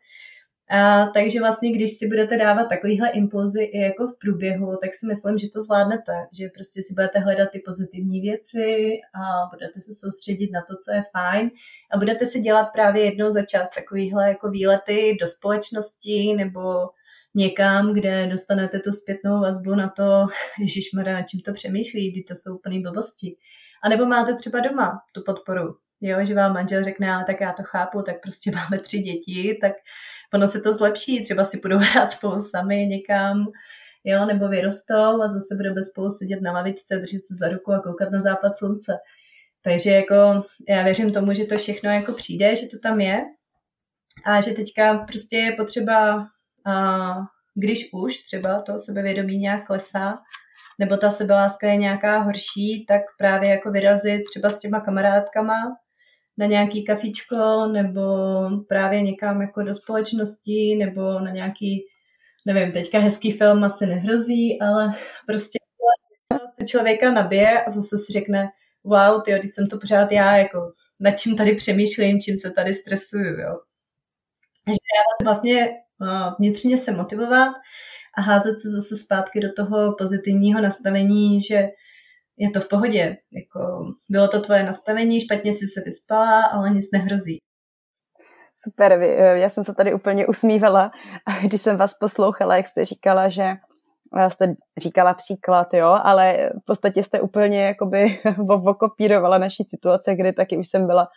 A, 0.70 1.06
takže 1.06 1.40
vlastně, 1.40 1.72
když 1.72 1.90
si 1.92 2.06
budete 2.08 2.36
dávat 2.36 2.68
takovýhle 2.68 3.10
impulzy 3.10 3.62
i 3.62 3.80
jako 3.80 4.06
v 4.06 4.18
průběhu, 4.18 4.76
tak 4.82 4.94
si 4.94 5.06
myslím, 5.06 5.38
že 5.38 5.48
to 5.48 5.62
zvládnete, 5.62 6.12
že 6.38 6.48
prostě 6.54 6.82
si 6.82 6.94
budete 6.94 7.18
hledat 7.18 7.48
ty 7.52 7.62
pozitivní 7.66 8.20
věci 8.20 8.92
a 9.14 9.46
budete 9.50 9.80
se 9.80 9.92
soustředit 9.92 10.50
na 10.52 10.60
to, 10.68 10.74
co 10.84 10.92
je 10.94 11.02
fajn. 11.12 11.50
A 11.92 11.98
budete 11.98 12.26
si 12.26 12.40
dělat 12.40 12.64
právě 12.64 13.04
jednou 13.04 13.30
za 13.30 13.42
čas 13.42 13.70
takovýhle 13.70 14.28
jako 14.28 14.50
výlety 14.50 15.16
do 15.20 15.26
společnosti 15.26 16.34
nebo 16.36 16.88
někam, 17.34 17.92
kde 17.92 18.26
dostanete 18.26 18.78
tu 18.78 18.92
zpětnou 18.92 19.40
vazbu 19.40 19.74
na 19.74 19.88
to, 19.88 20.26
ježišmarja, 20.60 21.14
na 21.14 21.22
čím 21.22 21.40
to 21.40 21.52
přemýšlí, 21.52 22.12
kdy 22.12 22.22
to 22.22 22.34
jsou 22.34 22.54
úplný 22.54 22.82
blbosti. 22.82 23.36
A 23.82 23.88
nebo 23.88 24.06
máte 24.06 24.34
třeba 24.34 24.60
doma 24.60 25.00
tu 25.14 25.22
podporu, 25.26 25.76
jo, 26.00 26.24
že 26.24 26.34
vám 26.34 26.52
manžel 26.52 26.84
řekne, 26.84 27.12
ale 27.12 27.24
tak 27.24 27.40
já 27.40 27.52
to 27.52 27.62
chápu, 27.62 28.02
tak 28.02 28.20
prostě 28.22 28.50
máme 28.54 28.78
tři 28.78 28.98
děti, 28.98 29.58
tak 29.60 29.72
ono 30.34 30.48
se 30.48 30.60
to 30.60 30.72
zlepší, 30.72 31.24
třeba 31.24 31.44
si 31.44 31.60
budou 31.60 31.78
hrát 31.92 32.12
spolu 32.12 32.38
sami 32.40 32.86
někam, 32.86 33.46
jo, 34.04 34.24
nebo 34.24 34.48
vyrostou 34.48 35.22
a 35.22 35.28
zase 35.28 35.54
budeme 35.56 35.82
spolu 35.82 36.10
sedět 36.10 36.40
na 36.40 36.52
lavičce, 36.52 36.96
držet 36.96 37.26
se 37.26 37.34
za 37.34 37.48
ruku 37.48 37.72
a 37.72 37.82
koukat 37.82 38.10
na 38.10 38.20
západ 38.20 38.54
slunce. 38.54 38.98
Takže 39.62 39.90
jako 39.90 40.44
já 40.68 40.82
věřím 40.82 41.12
tomu, 41.12 41.34
že 41.34 41.44
to 41.44 41.56
všechno 41.56 41.90
jako 41.90 42.12
přijde, 42.12 42.56
že 42.56 42.66
to 42.66 42.78
tam 42.78 43.00
je 43.00 43.24
a 44.24 44.40
že 44.40 44.50
teďka 44.50 44.98
prostě 44.98 45.36
je 45.36 45.52
potřeba, 45.52 46.26
a 46.66 47.14
když 47.54 47.88
už 47.92 48.18
třeba 48.18 48.62
to 48.62 48.78
sebevědomí 48.78 49.38
nějak 49.38 49.66
klesá, 49.66 50.18
nebo 50.78 50.96
ta 50.96 51.10
sebeláska 51.10 51.66
je 51.66 51.76
nějaká 51.76 52.18
horší, 52.18 52.86
tak 52.88 53.02
právě 53.18 53.50
jako 53.50 53.70
vyrazit 53.70 54.22
třeba 54.30 54.50
s 54.50 54.58
těma 54.58 54.80
kamarádkama, 54.80 55.76
na 56.40 56.46
nějaký 56.46 56.84
kafičko 56.84 57.66
nebo 57.72 58.02
právě 58.68 59.02
někam 59.02 59.40
jako 59.40 59.62
do 59.62 59.74
společnosti 59.74 60.76
nebo 60.78 61.20
na 61.20 61.30
nějaký, 61.30 61.80
nevím, 62.46 62.72
teďka 62.72 62.98
hezký 62.98 63.32
film 63.32 63.64
asi 63.64 63.86
nehrozí, 63.86 64.60
ale 64.60 64.94
prostě 65.26 65.58
co 66.60 66.66
člověka 66.66 67.12
nabije 67.12 67.64
a 67.64 67.70
zase 67.70 67.98
si 67.98 68.12
řekne, 68.12 68.48
wow, 68.84 69.22
ty, 69.22 69.30
teď 69.30 69.50
jsem 69.54 69.66
to 69.66 69.78
pořád 69.78 70.12
já, 70.12 70.36
jako 70.36 70.72
nad 71.00 71.10
čím 71.10 71.36
tady 71.36 71.54
přemýšlím, 71.54 72.20
čím 72.20 72.36
se 72.36 72.50
tady 72.50 72.74
stresuju, 72.74 73.40
jo. 73.40 73.60
Takže 74.64 74.78
já 74.96 75.24
vlastně 75.24 75.68
uh, 76.00 76.34
vnitřně 76.38 76.76
se 76.76 76.92
motivovat 76.92 77.52
a 78.18 78.22
házet 78.22 78.60
se 78.60 78.68
zase 78.70 78.96
zpátky 78.96 79.40
do 79.40 79.48
toho 79.56 79.94
pozitivního 79.98 80.60
nastavení, 80.60 81.40
že 81.40 81.68
je 82.40 82.50
to 82.50 82.60
v 82.60 82.68
pohodě. 82.68 83.16
Jako, 83.32 83.84
bylo 84.10 84.28
to 84.28 84.40
tvoje 84.40 84.62
nastavení, 84.62 85.20
špatně 85.20 85.52
si 85.52 85.66
se 85.66 85.80
vyspala, 85.84 86.44
ale 86.44 86.70
nic 86.70 86.86
nehrozí. 86.92 87.38
Super, 88.56 88.92
eh, 88.92 89.38
já 89.38 89.48
jsem 89.48 89.64
se 89.64 89.74
tady 89.74 89.94
úplně 89.94 90.26
usmívala, 90.26 90.90
když 91.44 91.62
jsem 91.62 91.76
vás 91.76 91.94
poslouchala, 91.94 92.56
jak 92.56 92.68
jste 92.68 92.84
říkala, 92.84 93.28
že 93.28 93.52
eh, 94.18 94.30
jste 94.30 94.54
říkala 94.78 95.14
příklad, 95.14 95.66
jo, 95.74 95.98
ale 96.02 96.50
v 96.62 96.64
podstatě 96.64 97.02
jste 97.02 97.20
úplně 97.20 97.62
jakoby 97.64 98.20
okopírovala 98.66 99.38
naší 99.38 99.64
situace, 99.64 100.14
kdy 100.14 100.32
taky 100.32 100.56
už 100.56 100.68
jsem 100.68 100.86
byla 100.86 101.08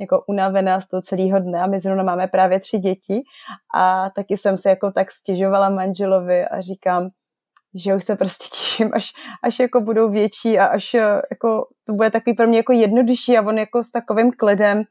jako 0.00 0.24
unavená 0.28 0.80
z 0.80 0.88
toho 0.88 1.02
celého 1.02 1.38
dne 1.38 1.60
a 1.60 1.66
my 1.66 1.78
zrovna 1.78 2.02
máme 2.02 2.28
právě 2.28 2.60
tři 2.60 2.78
děti 2.78 3.22
a 3.74 4.10
taky 4.10 4.36
jsem 4.36 4.56
se 4.56 4.68
jako 4.68 4.92
tak 4.92 5.10
stěžovala 5.10 5.68
manželovi 5.68 6.44
a 6.44 6.60
říkám, 6.60 7.10
že 7.74 7.94
už 7.94 8.04
se 8.04 8.16
prostě 8.16 8.46
těším, 8.50 8.90
až, 8.92 9.12
až 9.42 9.58
jako 9.58 9.80
budou 9.80 10.10
větší 10.10 10.58
a 10.58 10.66
až 10.66 10.94
eh, 10.94 11.22
jako 11.30 11.66
to 11.86 11.94
bude 11.94 12.10
takový 12.10 12.36
pro 12.36 12.46
mě 12.46 12.58
jako 12.58 12.72
jednodušší 12.72 13.38
a 13.38 13.42
on 13.42 13.58
jako 13.58 13.84
s 13.84 13.90
takovým 13.90 14.32
klidem 14.32 14.82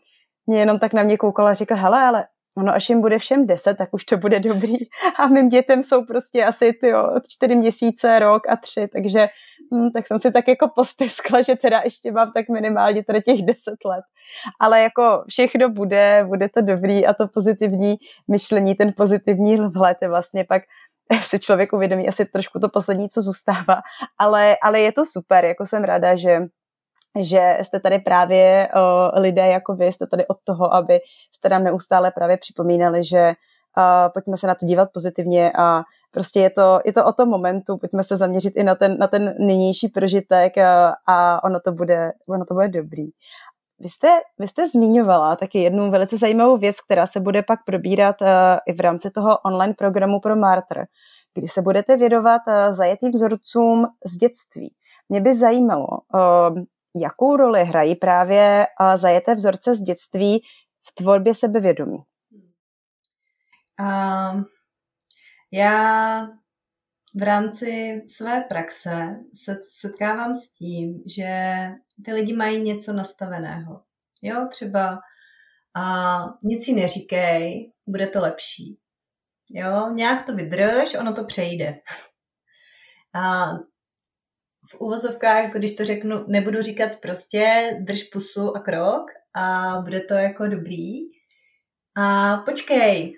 mě 0.47 0.59
jenom 0.59 0.79
tak 0.79 0.93
na 0.93 1.03
mě 1.03 1.17
koukal 1.17 1.47
a 1.47 1.53
říkal, 1.53 1.77
hele, 1.77 1.99
ale 1.99 2.25
ono 2.57 2.73
až 2.73 2.89
jim 2.89 3.01
bude 3.01 3.19
všem 3.19 3.47
deset, 3.47 3.77
tak 3.77 3.89
už 3.93 4.05
to 4.05 4.17
bude 4.17 4.39
dobrý. 4.39 4.75
A 5.19 5.27
mým 5.27 5.49
dětem 5.49 5.83
jsou 5.83 6.05
prostě 6.05 6.45
asi 6.45 6.73
ty 6.73 6.91
čtyři 7.27 7.55
měsíce, 7.55 8.19
rok 8.19 8.49
a 8.49 8.55
tři, 8.55 8.87
takže 8.93 9.27
hm, 9.73 9.89
tak 9.91 10.07
jsem 10.07 10.19
si 10.19 10.31
tak 10.31 10.47
jako 10.47 10.67
postiskla, 10.75 11.41
že 11.41 11.55
teda 11.55 11.81
ještě 11.83 12.11
mám 12.11 12.31
tak 12.31 12.49
minimálně 12.49 13.03
teda 13.03 13.21
těch 13.21 13.41
deset 13.41 13.85
let. 13.85 14.03
Ale 14.59 14.81
jako 14.81 15.23
všechno 15.27 15.69
bude, 15.69 16.25
bude 16.27 16.49
to 16.49 16.61
dobrý 16.61 17.05
a 17.05 17.13
to 17.13 17.27
pozitivní 17.27 17.95
myšlení, 18.27 18.75
ten 18.75 18.93
pozitivní 18.97 19.55
vhled 19.55 19.97
je 20.01 20.07
vlastně 20.09 20.43
pak 20.43 20.63
si 21.21 21.39
člověk 21.39 21.73
uvědomí 21.73 22.07
asi 22.07 22.25
trošku 22.25 22.59
to 22.59 22.69
poslední, 22.69 23.09
co 23.09 23.21
zůstává, 23.21 23.81
ale, 24.17 24.57
ale 24.63 24.79
je 24.79 24.91
to 24.91 25.05
super, 25.05 25.45
jako 25.45 25.65
jsem 25.65 25.83
ráda, 25.83 26.15
že 26.15 26.39
že 27.19 27.57
jste 27.61 27.79
tady 27.79 27.99
právě 27.99 28.69
uh, 28.75 29.21
lidé 29.21 29.47
jako 29.47 29.75
vy, 29.75 29.85
jste 29.85 30.07
tady 30.07 30.27
od 30.27 30.37
toho, 30.43 30.73
aby 30.73 30.99
jste 31.35 31.49
nám 31.49 31.63
neustále 31.63 32.11
právě 32.11 32.37
připomínali, 32.37 33.03
že 33.03 33.33
uh, 33.77 34.13
pojďme 34.13 34.37
se 34.37 34.47
na 34.47 34.55
to 34.55 34.65
dívat 34.65 34.89
pozitivně 34.93 35.51
a 35.57 35.81
prostě 36.11 36.39
je 36.39 36.49
to, 36.49 36.79
je 36.85 36.93
to 36.93 37.05
o 37.05 37.13
tom 37.13 37.29
momentu, 37.29 37.77
pojďme 37.77 38.03
se 38.03 38.17
zaměřit 38.17 38.53
i 38.55 38.63
na 38.63 38.75
ten, 38.75 38.97
na 38.97 39.07
ten 39.07 39.35
nynější 39.39 39.87
prožitek 39.87 40.57
a, 40.57 40.95
a 41.07 41.43
ono, 41.43 41.59
to 41.59 41.71
bude, 41.71 42.11
ono 42.29 42.45
to 42.45 42.53
bude 42.53 42.67
dobrý. 42.67 43.05
Vy 43.81 43.89
jste, 43.89 44.07
vy 44.39 44.47
jste 44.47 44.67
zmiňovala 44.67 45.35
taky 45.35 45.59
jednu 45.59 45.91
velice 45.91 46.17
zajímavou 46.17 46.57
věc, 46.57 46.81
která 46.81 47.07
se 47.07 47.19
bude 47.19 47.43
pak 47.43 47.59
probírat 47.65 48.21
uh, 48.21 48.27
i 48.67 48.73
v 48.73 48.79
rámci 48.79 49.11
toho 49.11 49.37
online 49.45 49.73
programu 49.73 50.19
pro 50.19 50.35
Martr, 50.35 50.85
kdy 51.33 51.47
se 51.47 51.61
budete 51.61 51.97
vědovat 51.97 52.41
uh, 52.47 52.73
zajetým 52.73 53.11
vzorcům 53.11 53.87
z 54.05 54.17
dětství. 54.17 54.73
Mě 55.09 55.21
by 55.21 55.35
zajímalo, 55.35 55.87
uh, 55.87 56.61
jakou 56.95 57.35
roli 57.35 57.63
hrají 57.63 57.95
právě 57.95 58.67
uh, 58.81 58.97
zajeté 58.97 59.35
vzorce 59.35 59.75
z 59.75 59.81
dětství 59.81 60.41
v 60.87 60.95
tvorbě 60.95 61.35
sebevědomí. 61.35 61.97
Um, 63.79 64.45
já 65.51 66.27
v 67.13 67.23
rámci 67.23 68.01
své 68.07 68.41
praxe 68.41 69.15
se 69.33 69.57
setkávám 69.63 70.35
s 70.35 70.53
tím, 70.53 71.03
že 71.17 71.27
ty 72.05 72.13
lidi 72.13 72.35
mají 72.35 72.61
něco 72.61 72.93
nastaveného. 72.93 73.81
Jo, 74.21 74.47
třeba 74.51 74.99
a 75.75 76.17
nic 76.43 76.65
si 76.65 76.73
neříkej, 76.73 77.73
bude 77.87 78.07
to 78.07 78.19
lepší. 78.19 78.77
Jo, 79.49 79.89
nějak 79.93 80.25
to 80.25 80.35
vydrž, 80.35 80.95
ono 80.95 81.13
to 81.13 81.25
přejde. 81.25 81.75
A 83.15 83.51
v 84.69 84.75
uvozovkách, 84.79 85.51
když 85.53 85.75
to 85.75 85.85
řeknu, 85.85 86.25
nebudu 86.27 86.61
říkat 86.61 86.89
prostě, 87.01 87.71
drž 87.81 88.03
pusu 88.03 88.55
a 88.57 88.59
krok 88.59 89.11
a 89.35 89.75
bude 89.81 89.99
to 90.01 90.13
jako 90.13 90.47
dobrý. 90.47 90.99
A 91.97 92.37
počkej, 92.37 93.13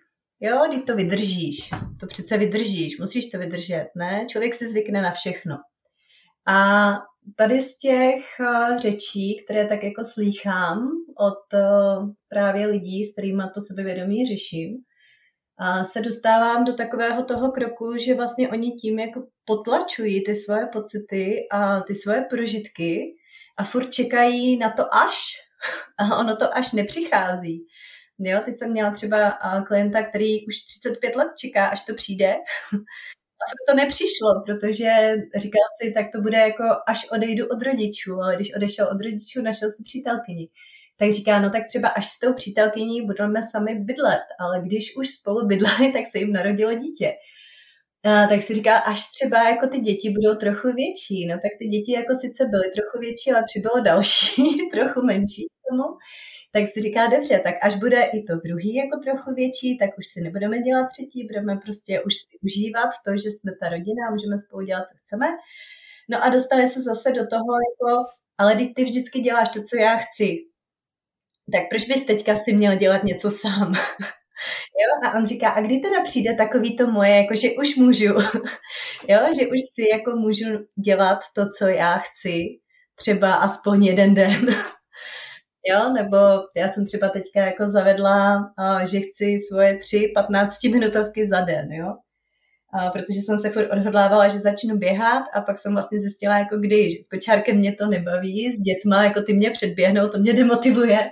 Jo, 0.46 0.64
když 0.68 0.84
to 0.88 0.96
vydržíš. 0.96 1.70
To 2.00 2.08
přece 2.08 2.38
vydržíš, 2.38 3.00
musíš 3.00 3.30
to 3.30 3.38
vydržet, 3.38 3.88
ne? 3.96 4.26
Člověk 4.30 4.56
si 4.56 4.70
zvykne 4.70 5.02
na 5.02 5.12
všechno. 5.12 5.58
A 6.48 6.90
tady 7.38 7.62
z 7.62 7.78
těch 7.78 8.26
eh, 8.40 8.78
řečí, 8.78 9.44
které 9.46 9.68
tak 9.68 9.84
jako 9.84 10.04
slýchám 10.04 10.90
od 11.20 11.54
eh, 11.54 11.64
právě 12.30 12.68
lidí, 12.68 13.06
s 13.06 13.12
kterými 13.12 13.44
to 13.54 13.62
sebevědomí 13.62 14.26
řeším, 14.26 14.78
a 15.60 15.84
se 15.84 16.02
dostávám 16.02 16.66
do 16.66 16.74
takového 16.74 17.24
toho 17.24 17.52
kroku, 17.52 17.98
že 17.98 18.16
vlastně 18.16 18.50
oni 18.50 18.72
tím 18.72 19.00
jako 19.00 19.24
potlačují 19.46 20.24
ty 20.24 20.36
svoje 20.36 20.68
pocity 20.74 21.36
a 21.52 21.82
ty 21.82 21.96
svoje 21.96 22.22
prožitky 22.30 23.16
a 23.58 23.64
furt 23.64 23.90
čekají 23.94 24.58
na 24.58 24.70
to 24.70 24.96
až. 24.96 25.34
A 26.00 26.20
ono 26.20 26.36
to 26.36 26.58
až 26.58 26.72
nepřichází. 26.72 27.66
Jo, 28.20 28.42
teď 28.46 28.58
jsem 28.58 28.72
měla 28.72 28.92
třeba 28.92 29.40
klienta, 29.68 30.04
který 30.04 30.48
už 30.48 30.56
35 30.66 31.16
let 31.16 31.28
čeká, 31.38 31.68
až 31.68 31.86
to 31.86 31.94
přijde. 31.94 32.36
furt 33.50 33.74
to 33.74 33.76
nepřišlo, 33.76 34.30
protože 34.46 34.90
říkal 35.38 35.66
si, 35.82 35.92
tak 35.92 36.06
to 36.16 36.22
bude 36.22 36.38
jako 36.38 36.64
až 36.88 37.10
odejdu 37.12 37.48
od 37.48 37.62
rodičů, 37.62 38.22
ale 38.22 38.36
když 38.36 38.56
odešel 38.56 38.88
od 38.88 39.02
rodičů, 39.02 39.42
našel 39.42 39.70
si 39.70 39.84
přítelkyni. 39.84 40.50
Tak 40.98 41.12
říká, 41.12 41.40
no 41.40 41.50
tak 41.50 41.68
třeba 41.68 41.90
až 41.90 42.10
s 42.10 42.20
tou 42.20 42.34
přítelkyní 42.34 43.06
budeme 43.06 43.42
sami 43.52 43.76
bydlet, 43.76 44.28
ale 44.40 44.62
když 44.66 44.96
už 44.98 45.10
spolu 45.10 45.48
bydleli, 45.48 45.92
tak 45.94 46.04
se 46.12 46.20
jim 46.20 46.34
narodilo 46.34 46.74
dítě. 46.74 47.14
A, 48.06 48.28
tak 48.28 48.42
si 48.42 48.54
říká, 48.54 48.78
až 48.78 49.00
třeba 49.12 49.50
jako 49.50 49.68
ty 49.68 49.80
děti 49.80 50.10
budou 50.10 50.36
trochu 50.36 50.68
větší, 50.74 51.28
no 51.28 51.36
tak 51.36 51.52
ty 51.60 51.66
děti 51.66 51.92
jako 51.92 52.16
sice 52.16 52.46
byly 52.46 52.64
trochu 52.76 53.00
větší, 53.00 53.32
ale 53.32 53.44
přibylo 53.46 53.80
další, 53.80 54.42
trochu 54.74 55.06
menší 55.06 55.44
tomu 55.70 55.84
tak 56.56 56.64
si 56.68 56.82
říká, 56.82 57.08
dobře, 57.08 57.42
tak 57.44 57.56
až 57.62 57.76
bude 57.76 58.04
i 58.04 58.24
to 58.24 58.36
druhý 58.36 58.76
jako 58.76 59.00
trochu 59.04 59.34
větší, 59.34 59.78
tak 59.78 59.90
už 59.98 60.08
si 60.08 60.22
nebudeme 60.22 60.60
dělat 60.60 60.88
třetí, 60.88 61.24
budeme 61.24 61.58
prostě 61.58 62.02
už 62.02 62.14
si 62.16 62.38
užívat 62.42 62.90
to, 63.06 63.12
že 63.18 63.30
jsme 63.32 63.52
ta 63.60 63.70
rodina, 63.70 64.10
můžeme 64.12 64.38
spolu 64.38 64.66
dělat, 64.66 64.88
co 64.88 64.94
chceme. 64.98 65.28
No 66.10 66.24
a 66.24 66.30
dostali 66.30 66.70
se 66.70 66.82
zase 66.82 67.12
do 67.12 67.28
toho, 67.28 67.52
jako, 67.70 68.06
ale 68.38 68.56
ty, 68.56 68.74
ty 68.76 68.84
vždycky 68.84 69.20
děláš 69.20 69.50
to, 69.50 69.62
co 69.64 69.76
já 69.78 69.98
chci. 69.98 70.38
Tak 71.52 71.62
proč 71.70 71.86
bys 71.86 72.06
teďka 72.06 72.36
si 72.36 72.54
měl 72.54 72.76
dělat 72.76 73.04
něco 73.04 73.32
sám? 73.32 73.74
Jo? 74.82 75.10
A 75.10 75.18
on 75.18 75.28
říká, 75.28 75.50
a 75.50 75.62
kdy 75.62 75.80
teda 75.80 76.02
přijde 76.04 76.34
takový 76.34 76.76
to 76.76 76.88
moje, 76.88 77.16
jako 77.16 77.36
že 77.36 77.52
už 77.62 77.76
můžu, 77.76 78.06
jo? 79.10 79.20
že 79.40 79.48
už 79.48 79.60
si 79.74 79.90
jako 79.94 80.12
můžu 80.16 80.46
dělat 80.86 81.20
to, 81.36 81.46
co 81.58 81.68
já 81.68 81.98
chci, 81.98 82.60
třeba 82.96 83.36
aspoň 83.36 83.86
jeden 83.86 84.14
den. 84.14 84.48
Jo, 85.72 85.90
nebo 85.90 86.18
já 86.56 86.70
jsem 86.70 86.86
třeba 86.86 87.10
teďka 87.10 87.40
jako 87.40 87.68
zavedla, 87.68 88.52
že 88.90 89.00
chci 89.00 89.40
svoje 89.40 89.78
tři 89.78 90.12
15 90.16 90.64
minutovky 90.64 91.28
za 91.28 91.42
den, 91.42 91.72
jo. 91.72 91.96
A 92.74 92.90
protože 92.90 93.20
jsem 93.22 93.40
se 93.40 93.50
furt 93.50 93.72
odhodlávala, 93.72 94.28
že 94.28 94.40
začnu 94.40 94.78
běhat 94.78 95.24
a 95.34 95.42
pak 95.42 95.60
jsem 95.60 95.74
vlastně 95.74 96.00
zjistila, 96.00 96.38
jako 96.38 96.58
kdy, 96.58 96.90
že 96.90 96.98
s 97.04 97.08
kočárkem 97.08 97.58
mě 97.58 97.76
to 97.76 97.88
nebaví, 97.88 98.54
s 98.54 98.60
dětma, 98.60 99.04
jako 99.04 99.22
ty 99.22 99.34
mě 99.34 99.50
předběhnou, 99.50 100.08
to 100.08 100.18
mě 100.18 100.34
demotivuje. 100.34 101.12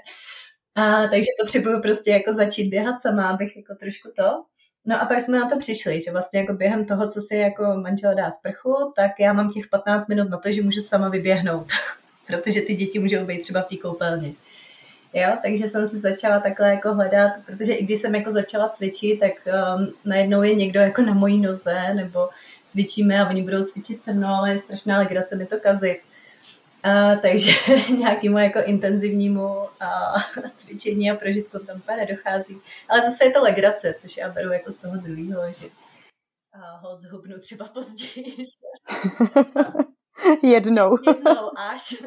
A, 0.76 1.08
takže 1.08 1.28
potřebuju 1.42 1.82
prostě 1.82 2.12
jako 2.12 2.34
začít 2.34 2.70
běhat 2.70 3.02
sama, 3.02 3.30
abych 3.30 3.58
jako 3.58 3.76
trošku 3.80 4.10
to. 4.16 4.44
No 4.86 5.02
a 5.02 5.06
pak 5.06 5.22
jsme 5.22 5.40
na 5.40 5.50
to 5.50 5.58
přišli, 5.60 6.02
že 6.02 6.12
vlastně 6.12 6.40
jako 6.40 6.54
během 6.54 6.86
toho, 6.86 7.08
co 7.08 7.22
si 7.22 7.36
jako 7.36 7.64
manžel 7.64 8.16
dá 8.16 8.32
sprchu, 8.32 8.94
tak 8.96 9.12
já 9.20 9.34
mám 9.34 9.50
těch 9.50 9.68
15 9.68 10.08
minut 10.08 10.30
na 10.30 10.38
to, 10.38 10.52
že 10.52 10.64
můžu 10.64 10.82
sama 10.82 11.10
vyběhnout. 11.10 11.68
Protože 12.32 12.62
ty 12.62 12.76
děti 12.76 13.00
můžou 13.00 13.26
být 13.26 13.41
třeba 13.41 13.62
v 13.62 13.67
té 13.67 13.78
koupelně. 13.78 14.34
Jo, 15.13 15.38
takže 15.41 15.70
jsem 15.70 15.88
si 15.88 16.00
začala 16.00 16.39
takhle 16.39 16.70
jako 16.70 16.94
hledat, 16.94 17.32
protože 17.46 17.74
i 17.74 17.84
když 17.86 18.02
jsem 18.02 18.15
jako 18.15 18.32
začala 18.32 18.70
cvičit, 18.70 19.20
tak 19.20 19.32
um, 19.46 19.94
najednou 20.06 20.41
je 20.41 20.56
někdo 20.56 20.80
jako 20.80 21.02
na 21.02 21.13
mojí 21.13 21.41
noze, 21.41 21.94
nebo 21.94 22.30
cvičíme 22.67 23.22
a 23.22 23.30
oni 23.30 23.44
budou 23.44 23.63
cvičit 23.63 24.04
se 24.04 24.13
mnou, 24.13 24.28
ale 24.28 24.52
je 24.52 24.60
strašná 24.60 24.98
legrace 24.98 25.36
mi 25.36 25.46
to 25.46 25.60
kazit. 25.60 25.98
A, 26.84 27.15
takže 27.15 27.52
nějakému 27.98 28.38
jako 28.38 28.60
intenzivnímu 28.65 29.48
a, 29.80 30.15
cvičení 30.56 31.12
a 31.12 31.15
prožitku 31.15 31.60
tam 31.60 31.78
úplně 31.78 31.98
nedochází. 31.98 32.62
Ale 32.89 33.02
zase 33.02 33.24
je 33.24 33.32
to 33.32 33.41
legrace, 33.41 33.96
což 34.00 34.17
já 34.17 34.30
beru 34.30 34.52
jako 34.52 34.72
z 34.72 34.76
toho 34.76 34.98
druhého, 34.98 35.54
že 35.54 35.67
a 36.54 36.78
hod 36.78 37.02
zhubnu 37.02 37.39
třeba 37.39 37.65
později. 37.65 38.36
Jednou. 40.44 40.98
Jednou 41.08 41.58
až. 41.74 41.96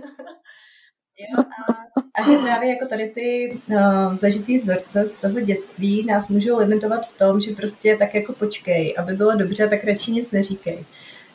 Jo, 1.19 1.45
a, 1.45 2.23
a 2.23 2.31
že 2.31 2.39
právě 2.39 2.71
jako 2.71 2.89
tady 2.89 3.09
ty 3.09 3.59
uh, 3.69 4.15
zažitý 4.15 4.59
vzorce 4.59 5.09
z 5.09 5.17
toho 5.17 5.41
dětství 5.41 6.07
nás 6.07 6.29
můžou 6.29 6.59
limitovat 6.59 7.07
v 7.07 7.19
tom, 7.19 7.41
že 7.41 7.55
prostě 7.55 7.97
tak 7.99 8.15
jako 8.15 8.33
počkej, 8.33 8.95
aby 8.99 9.13
bylo 9.13 9.37
dobře, 9.37 9.69
tak 9.69 9.85
radši 9.85 10.13
nic 10.13 10.31
neříkej. 10.31 10.85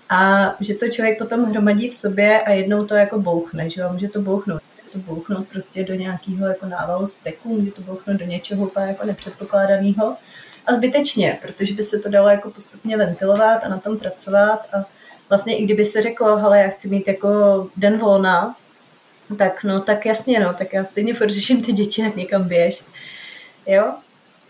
A 0.09 0.49
že 0.59 0.73
to 0.73 0.89
člověk 0.89 1.17
potom 1.17 1.43
hromadí 1.43 1.89
v 1.89 1.93
sobě 1.93 2.41
a 2.41 2.51
jednou 2.51 2.85
to 2.85 2.95
jako 2.95 3.19
bouchne, 3.19 3.69
že 3.69 3.81
jo, 3.81 3.89
může 3.91 4.09
to 4.09 4.21
bouchnout. 4.21 4.61
To 4.91 4.99
bouchnout 4.99 5.47
prostě 5.47 5.83
do 5.83 5.93
nějakého 5.93 6.47
jako 6.47 6.65
návalu 6.65 7.05
steku, 7.05 7.59
může 7.59 7.71
to 7.71 7.81
bouchnout 7.81 8.19
do 8.19 8.25
něčeho 8.25 8.65
úplně 8.65 8.85
jako 8.85 9.05
nepředpokládaného. 9.05 10.17
A 10.65 10.73
zbytečně, 10.73 11.39
protože 11.41 11.73
by 11.73 11.83
se 11.83 11.99
to 11.99 12.09
dalo 12.09 12.29
jako 12.29 12.51
postupně 12.51 12.97
ventilovat 12.97 13.63
a 13.63 13.67
na 13.67 13.77
tom 13.77 13.99
pracovat 13.99 14.67
a 14.73 14.85
vlastně 15.29 15.57
i 15.57 15.63
kdyby 15.63 15.85
se 15.85 16.01
řeklo, 16.01 16.37
hele, 16.37 16.59
já 16.59 16.69
chci 16.69 16.87
mít 16.87 17.07
jako 17.07 17.29
den 17.77 17.97
volna, 17.97 18.55
tak 19.37 19.63
no, 19.63 19.81
tak 19.81 20.05
jasně, 20.05 20.39
no, 20.39 20.53
tak 20.53 20.73
já 20.73 20.83
stejně 20.83 21.13
furt 21.13 21.29
řeším 21.29 21.61
ty 21.61 21.71
děti, 21.71 22.01
jak 22.01 22.15
někam 22.15 22.47
běž. 22.47 22.83
Jo? 23.67 23.93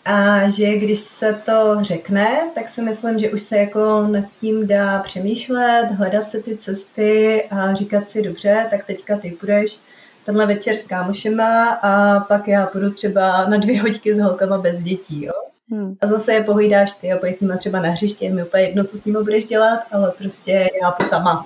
A 0.06 0.50
že 0.50 0.78
když 0.78 1.00
se 1.00 1.42
to 1.46 1.78
řekne, 1.82 2.39
tak 2.56 2.70
si 2.70 2.82
myslím, 2.82 3.20
že 3.20 3.32
už 3.32 3.42
se 3.42 3.58
jako 3.58 4.08
nad 4.08 4.26
tím 4.39 4.68
dá 4.68 5.00
přemýšlet, 5.00 5.92
hledat 5.92 6.30
se 6.30 6.39
ty 6.39 6.58
cesty 6.58 7.44
a 7.52 7.74
říkat 7.74 8.10
si, 8.10 8.22
dobře, 8.22 8.68
tak 8.70 8.86
teďka 8.86 9.18
ty 9.18 9.32
půjdeš 9.32 9.80
tenhle 10.26 10.46
večer 10.46 10.76
s 10.76 10.88
kámošema 10.88 11.70
a 11.70 12.20
pak 12.20 12.48
já 12.48 12.65
půjdu 12.65 12.92
třeba 12.92 13.46
na 13.46 13.58
dvě 13.58 13.82
hoďky 13.82 14.15
s 14.15 14.20
holkama 14.20 14.58
bez 14.58 14.82
dětí, 14.82 15.26
jo? 15.26 15.34
Hmm. 15.71 15.95
A 16.01 16.08
zase 16.08 16.34
je 16.34 16.43
pohlídáš 16.43 16.91
ty 16.93 17.12
a 17.12 17.17
pojď 17.17 17.36
s 17.36 17.39
nimi 17.39 17.53
třeba 17.58 17.79
na 17.79 17.89
hřiště, 17.89 18.25
je 18.25 18.34
mi 18.34 18.43
úplně 18.43 18.63
jedno, 18.63 18.84
co 18.84 18.97
s 18.97 19.05
nimi 19.05 19.17
budeš 19.23 19.45
dělat, 19.45 19.79
ale 19.91 20.13
prostě 20.17 20.69
já 20.82 20.91
po 20.91 21.03
sama. 21.03 21.45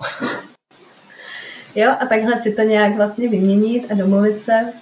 jo, 1.75 1.91
a 1.99 2.05
takhle 2.05 2.39
si 2.39 2.53
to 2.53 2.61
nějak 2.61 2.95
vlastně 2.95 3.29
vyměnit 3.29 3.91
a 3.91 3.95
domluvit 3.95 4.43
se. 4.43 4.73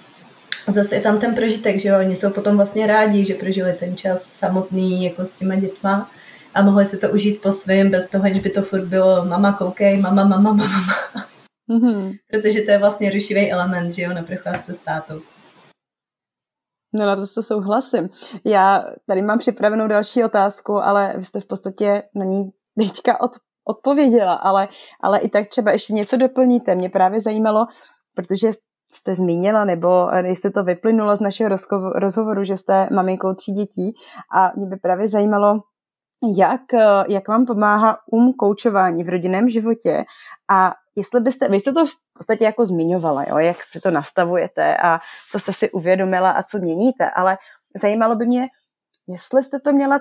A 0.66 0.72
zase 0.72 0.94
je 0.94 1.00
tam 1.00 1.20
ten 1.20 1.34
prožitek, 1.34 1.80
že 1.80 1.88
jo, 1.88 1.98
oni 1.98 2.16
jsou 2.16 2.30
potom 2.30 2.56
vlastně 2.56 2.86
rádi, 2.86 3.24
že 3.24 3.34
prožili 3.34 3.72
ten 3.72 3.96
čas 3.96 4.22
samotný 4.22 5.04
jako 5.04 5.24
s 5.24 5.32
těma 5.32 5.54
dětma 5.56 6.10
a 6.54 6.62
mohli 6.62 6.86
si 6.86 6.98
to 6.98 7.10
užít 7.10 7.42
po 7.42 7.52
svém, 7.52 7.90
bez 7.90 8.08
toho, 8.08 8.28
že 8.28 8.40
by 8.40 8.50
to 8.50 8.62
furt 8.62 8.84
bylo 8.84 9.24
mama 9.24 9.52
koukej, 9.52 9.98
mama, 9.98 10.24
mama, 10.24 10.52
mama, 10.52 10.64
mama. 10.66 11.26
Mm-hmm. 11.70 12.16
Protože 12.30 12.60
to 12.60 12.70
je 12.70 12.78
vlastně 12.78 13.10
rušivý 13.10 13.52
element, 13.52 13.94
že 13.94 14.02
jo, 14.02 14.14
na 14.14 14.22
procházce 14.22 14.74
státu. 14.74 15.22
No 16.92 17.06
na 17.06 17.16
to 17.16 17.42
souhlasím. 17.42 18.08
Já 18.44 18.84
tady 19.06 19.22
mám 19.22 19.38
připravenou 19.38 19.86
další 19.88 20.24
otázku, 20.24 20.72
ale 20.72 21.14
vy 21.16 21.24
jste 21.24 21.40
v 21.40 21.46
podstatě 21.46 22.02
na 22.14 22.24
ní 22.24 22.50
teďka 22.78 23.20
od, 23.20 23.30
odpověděla, 23.64 24.34
ale, 24.34 24.68
ale 25.00 25.18
i 25.18 25.28
tak 25.28 25.48
třeba 25.48 25.70
ještě 25.72 25.92
něco 25.92 26.16
doplníte. 26.16 26.74
Mě 26.74 26.88
právě 26.88 27.20
zajímalo, 27.20 27.66
protože 28.14 28.50
jste 28.94 29.14
zmínila, 29.14 29.64
nebo 29.64 30.08
jestli 30.24 30.50
to 30.50 30.64
vyplynulo 30.64 31.16
z 31.16 31.20
našeho 31.20 31.50
rozhovoru, 31.94 32.44
že 32.44 32.56
jste 32.56 32.88
maminkou 32.92 33.34
tří 33.34 33.52
dětí 33.52 33.94
a 34.34 34.52
mě 34.56 34.66
by 34.66 34.76
právě 34.76 35.08
zajímalo, 35.08 35.60
jak, 36.36 36.60
jak 37.08 37.28
vám 37.28 37.46
pomáhá 37.46 37.98
um 38.12 38.32
koučování 38.32 39.04
v 39.04 39.08
rodinném 39.08 39.48
životě 39.48 40.04
a 40.50 40.74
jestli 40.96 41.20
byste, 41.20 41.48
vy 41.48 41.60
jste 41.60 41.72
to 41.72 41.86
v 41.86 41.90
podstatě 42.18 42.44
jako 42.44 42.66
zmiňovala, 42.66 43.24
jo, 43.28 43.38
jak 43.38 43.64
si 43.64 43.80
to 43.80 43.90
nastavujete 43.90 44.76
a 44.76 45.00
co 45.30 45.38
jste 45.38 45.52
si 45.52 45.70
uvědomila 45.70 46.30
a 46.30 46.42
co 46.42 46.58
měníte, 46.58 47.10
ale 47.10 47.38
zajímalo 47.76 48.16
by 48.16 48.26
mě, 48.26 48.48
jestli 49.06 49.42
jste 49.42 49.60
to 49.60 49.72
měla, 49.72 50.00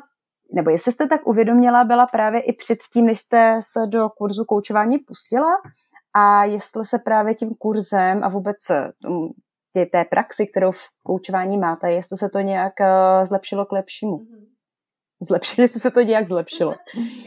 nebo 0.53 0.69
jestli 0.69 0.91
jste 0.91 1.07
tak 1.07 1.27
uvědomila, 1.27 1.83
byla 1.83 2.07
právě 2.07 2.41
i 2.41 2.53
předtím, 2.53 3.05
než 3.05 3.19
jste 3.19 3.61
se 3.63 3.87
do 3.87 4.09
kurzu 4.09 4.45
koučování 4.45 4.97
pustila 4.97 5.61
a 6.13 6.45
jestli 6.45 6.85
se 6.85 6.99
právě 6.99 7.35
tím 7.35 7.49
kurzem 7.59 8.23
a 8.23 8.29
vůbec 8.29 8.57
tě, 9.73 9.85
té 9.85 10.05
praxi, 10.05 10.47
kterou 10.47 10.71
v 10.71 10.89
koučování 11.03 11.57
máte, 11.57 11.91
jestli 11.91 12.17
se 12.17 12.29
to 12.29 12.39
nějak 12.39 12.73
uh, 12.79 13.25
zlepšilo 13.25 13.65
k 13.65 13.71
lepšímu. 13.71 14.17
Mm-hmm. 14.17 14.50
Zlepšilo, 15.21 15.63
jestli 15.63 15.79
se 15.79 15.91
to 15.91 16.01
nějak 16.01 16.27
zlepšilo. 16.27 16.75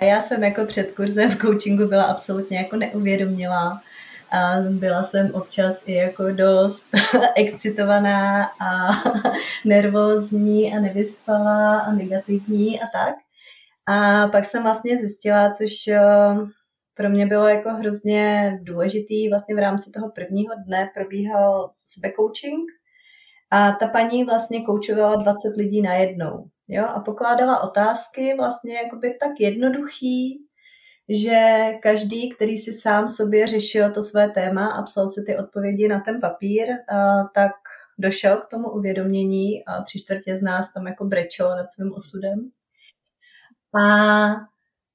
Já, 0.00 0.06
já 0.06 0.20
jsem 0.20 0.44
jako 0.44 0.64
před 0.64 0.92
kurzem 0.92 1.30
v 1.30 1.38
coachingu 1.38 1.88
byla 1.88 2.04
absolutně 2.04 2.58
jako 2.58 2.76
neuvědomila. 2.76 3.80
A 4.32 4.56
byla 4.70 5.02
jsem 5.02 5.34
občas 5.34 5.82
i 5.86 5.94
jako 5.94 6.32
dost 6.32 6.86
excitovaná 7.36 8.50
a 8.60 8.88
nervózní 9.64 10.74
a 10.74 10.80
nevyspalá 10.80 11.78
a 11.78 11.92
negativní 11.92 12.80
a 12.80 12.84
tak. 12.92 13.14
A 13.86 14.28
pak 14.28 14.44
jsem 14.44 14.62
vlastně 14.62 14.98
zjistila, 14.98 15.50
což 15.50 15.88
eh, 15.88 16.00
pro 16.94 17.08
mě 17.08 17.26
bylo 17.26 17.48
jako 17.48 17.70
hrozně 17.70 18.52
důležitý, 18.62 19.28
vlastně 19.28 19.54
v 19.54 19.58
rámci 19.58 19.90
toho 19.90 20.10
prvního 20.10 20.54
dne 20.66 20.90
probíhal 20.94 21.70
sebecoaching, 21.84 22.70
a 23.50 23.72
ta 23.72 23.88
paní 23.88 24.24
vlastně 24.24 24.64
koučovala 24.64 25.16
20 25.16 25.56
lidí 25.56 25.82
najednou. 25.82 26.48
Jo? 26.68 26.84
A 26.86 27.00
pokládala 27.00 27.60
otázky 27.60 28.34
vlastně 28.36 28.76
jakoby 28.76 29.16
tak 29.20 29.30
jednoduchý, 29.40 30.44
že 31.08 31.40
každý, 31.82 32.30
který 32.30 32.56
si 32.56 32.72
sám 32.72 33.08
sobě 33.08 33.46
řešil 33.46 33.92
to 33.92 34.02
své 34.02 34.30
téma 34.30 34.66
a 34.66 34.82
psal 34.82 35.08
si 35.08 35.22
ty 35.26 35.38
odpovědi 35.38 35.88
na 35.88 36.00
ten 36.00 36.20
papír, 36.20 36.68
tak 37.34 37.52
došel 37.98 38.36
k 38.36 38.48
tomu 38.50 38.70
uvědomění 38.70 39.64
a 39.64 39.82
tři 39.82 39.98
čtvrtě 39.98 40.36
z 40.36 40.42
nás 40.42 40.72
tam 40.72 40.86
jako 40.86 41.04
brečelo 41.04 41.56
nad 41.56 41.70
svým 41.70 41.92
osudem. 41.94 42.50
A 43.80 44.28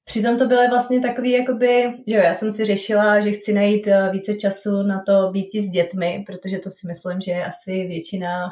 Přitom 0.04 0.38
to 0.38 0.46
bylo 0.46 0.68
vlastně 0.68 1.00
takový, 1.00 1.32
jakoby, 1.32 1.94
že 2.08 2.14
jo, 2.14 2.22
já 2.22 2.34
jsem 2.34 2.52
si 2.52 2.64
řešila, 2.64 3.20
že 3.20 3.32
chci 3.32 3.52
najít 3.52 3.86
eh, 3.86 4.10
více 4.12 4.34
času 4.34 4.82
na 4.82 5.02
to 5.06 5.30
být 5.30 5.54
s 5.54 5.68
dětmi, 5.68 6.24
protože 6.26 6.58
to 6.58 6.70
si 6.70 6.86
myslím, 6.86 7.20
že 7.20 7.30
je 7.30 7.44
asi 7.44 7.86
většina 7.86 8.50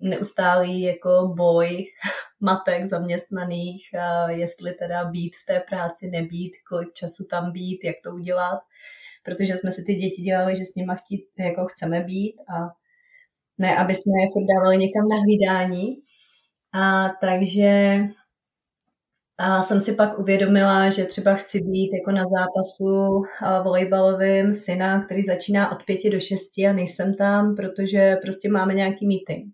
neustálý 0.00 0.82
jako 0.82 1.32
boj 1.36 1.84
matek 2.40 2.84
zaměstnaných, 2.84 3.82
jestli 4.28 4.72
teda 4.72 5.04
být 5.04 5.36
v 5.36 5.46
té 5.46 5.60
práci, 5.60 6.10
nebýt, 6.10 6.52
kolik 6.68 6.92
času 6.92 7.24
tam 7.30 7.52
být, 7.52 7.84
jak 7.84 7.96
to 8.04 8.10
udělat, 8.10 8.58
protože 9.24 9.56
jsme 9.56 9.72
si 9.72 9.84
ty 9.84 9.94
děti 9.94 10.22
dělali, 10.22 10.56
že 10.56 10.64
s 10.64 10.74
nima 10.74 10.94
chtít, 10.94 11.24
jako 11.38 11.66
chceme 11.66 12.00
být 12.00 12.34
a 12.54 12.82
ne, 13.58 13.78
aby 13.78 13.94
jsme 13.94 14.12
je 14.20 14.26
furt 14.32 14.46
dávali 14.54 14.78
někam 14.78 15.08
na 15.08 15.16
hlídání. 15.16 15.94
A 16.74 17.08
takže 17.20 17.98
a 19.38 19.62
jsem 19.62 19.80
si 19.80 19.94
pak 19.94 20.18
uvědomila, 20.18 20.90
že 20.90 21.04
třeba 21.04 21.34
chci 21.34 21.60
být 21.60 21.90
jako 21.92 22.10
na 22.10 22.22
zápasu 22.24 23.22
volejbalovým 23.64 24.52
syna, 24.52 25.04
který 25.04 25.22
začíná 25.22 25.72
od 25.72 25.84
pěti 25.84 26.10
do 26.10 26.20
šesti 26.20 26.66
a 26.66 26.72
nejsem 26.72 27.14
tam, 27.14 27.56
protože 27.56 28.16
prostě 28.22 28.48
máme 28.48 28.74
nějaký 28.74 29.06
meeting. 29.06 29.52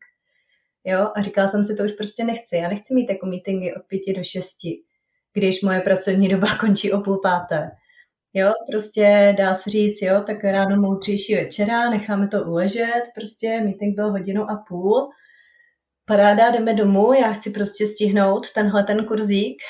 Jo? 0.85 1.09
A 1.17 1.23
říkala 1.23 1.49
jsem 1.49 1.65
si, 1.65 1.77
to 1.77 1.83
už 1.83 1.93
prostě 1.93 2.25
nechci. 2.25 2.57
Já 2.57 2.69
nechci 2.69 2.95
mít 2.95 3.11
jako 3.11 3.27
meetingy 3.27 3.75
od 3.75 3.83
pěti 3.87 4.13
do 4.13 4.25
šesti, 4.25 4.83
když 5.33 5.63
moje 5.63 5.81
pracovní 5.81 6.29
doba 6.35 6.49
končí 6.61 6.93
o 6.93 7.01
půl 7.01 7.21
páté. 7.23 7.71
Jo, 8.35 8.53
prostě 8.71 9.35
dá 9.39 9.55
se 9.55 9.71
říct, 9.71 10.03
jo, 10.03 10.23
tak 10.27 10.45
ráno 10.45 10.77
moudřejší 10.77 11.35
večera, 11.35 11.91
necháme 11.91 12.29
to 12.29 12.45
uležet, 12.45 13.03
prostě 13.15 13.61
meeting 13.61 13.95
byl 13.97 14.11
hodinu 14.11 14.51
a 14.51 14.65
půl, 14.69 15.09
paráda, 16.09 16.51
jdeme 16.51 16.75
domů, 16.75 17.13
já 17.13 17.33
chci 17.33 17.51
prostě 17.51 17.87
stihnout 17.87 18.53
tenhle 18.53 18.85
ten 18.85 19.05
kurzík, 19.05 19.63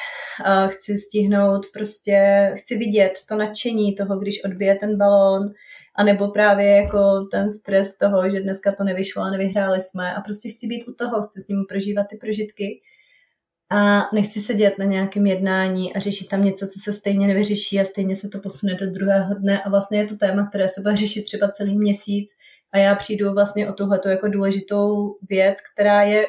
chci 0.68 0.98
stihnout 0.98 1.66
prostě, 1.72 2.51
chci 2.59 2.79
vidět 2.79 3.12
to 3.29 3.37
nadšení 3.37 3.94
toho, 3.94 4.18
když 4.18 4.44
odbije 4.44 4.74
ten 4.74 4.98
balón, 4.98 5.53
anebo 5.96 6.29
právě 6.29 6.70
jako 6.70 7.27
ten 7.31 7.51
stres 7.51 7.96
toho, 7.96 8.31
že 8.31 8.40
dneska 8.40 8.72
to 8.72 8.85
nevyšlo 8.85 9.22
a 9.22 9.31
nevyhráli 9.31 9.81
jsme. 9.81 10.14
A 10.14 10.20
prostě 10.20 10.48
chci 10.48 10.66
být 10.66 10.88
u 10.88 10.92
toho, 10.92 11.22
chci 11.22 11.40
s 11.40 11.48
ním 11.48 11.64
prožívat 11.68 12.07
ty 12.11 12.16
prožitky. 12.16 12.81
A 13.70 14.09
nechci 14.14 14.40
sedět 14.40 14.79
na 14.79 14.85
nějakém 14.85 15.27
jednání 15.27 15.94
a 15.94 16.01
řešit 16.01 16.29
tam 16.29 16.44
něco, 16.44 16.66
co 16.66 16.81
se 16.81 16.92
stejně 16.92 17.27
nevyřeší 17.27 17.81
a 17.81 17.85
stejně 17.85 18.16
se 18.16 18.29
to 18.29 18.38
posune 18.38 18.74
do 18.74 18.90
druhého 18.90 19.35
dne. 19.35 19.62
A 19.62 19.70
vlastně 19.70 19.98
je 19.98 20.05
to 20.05 20.16
téma, 20.16 20.48
které 20.48 20.68
se 20.68 20.81
bude 20.81 20.96
řešit 20.96 21.24
třeba 21.24 21.48
celý 21.48 21.79
měsíc 21.79 22.31
a 22.72 22.78
já 22.78 22.94
přijdu 22.94 23.33
vlastně 23.33 23.70
o 23.70 23.72
tuhleto 23.72 24.09
jako 24.09 24.28
důležitou 24.28 25.16
věc, 25.28 25.57
která 25.72 26.02
je 26.02 26.26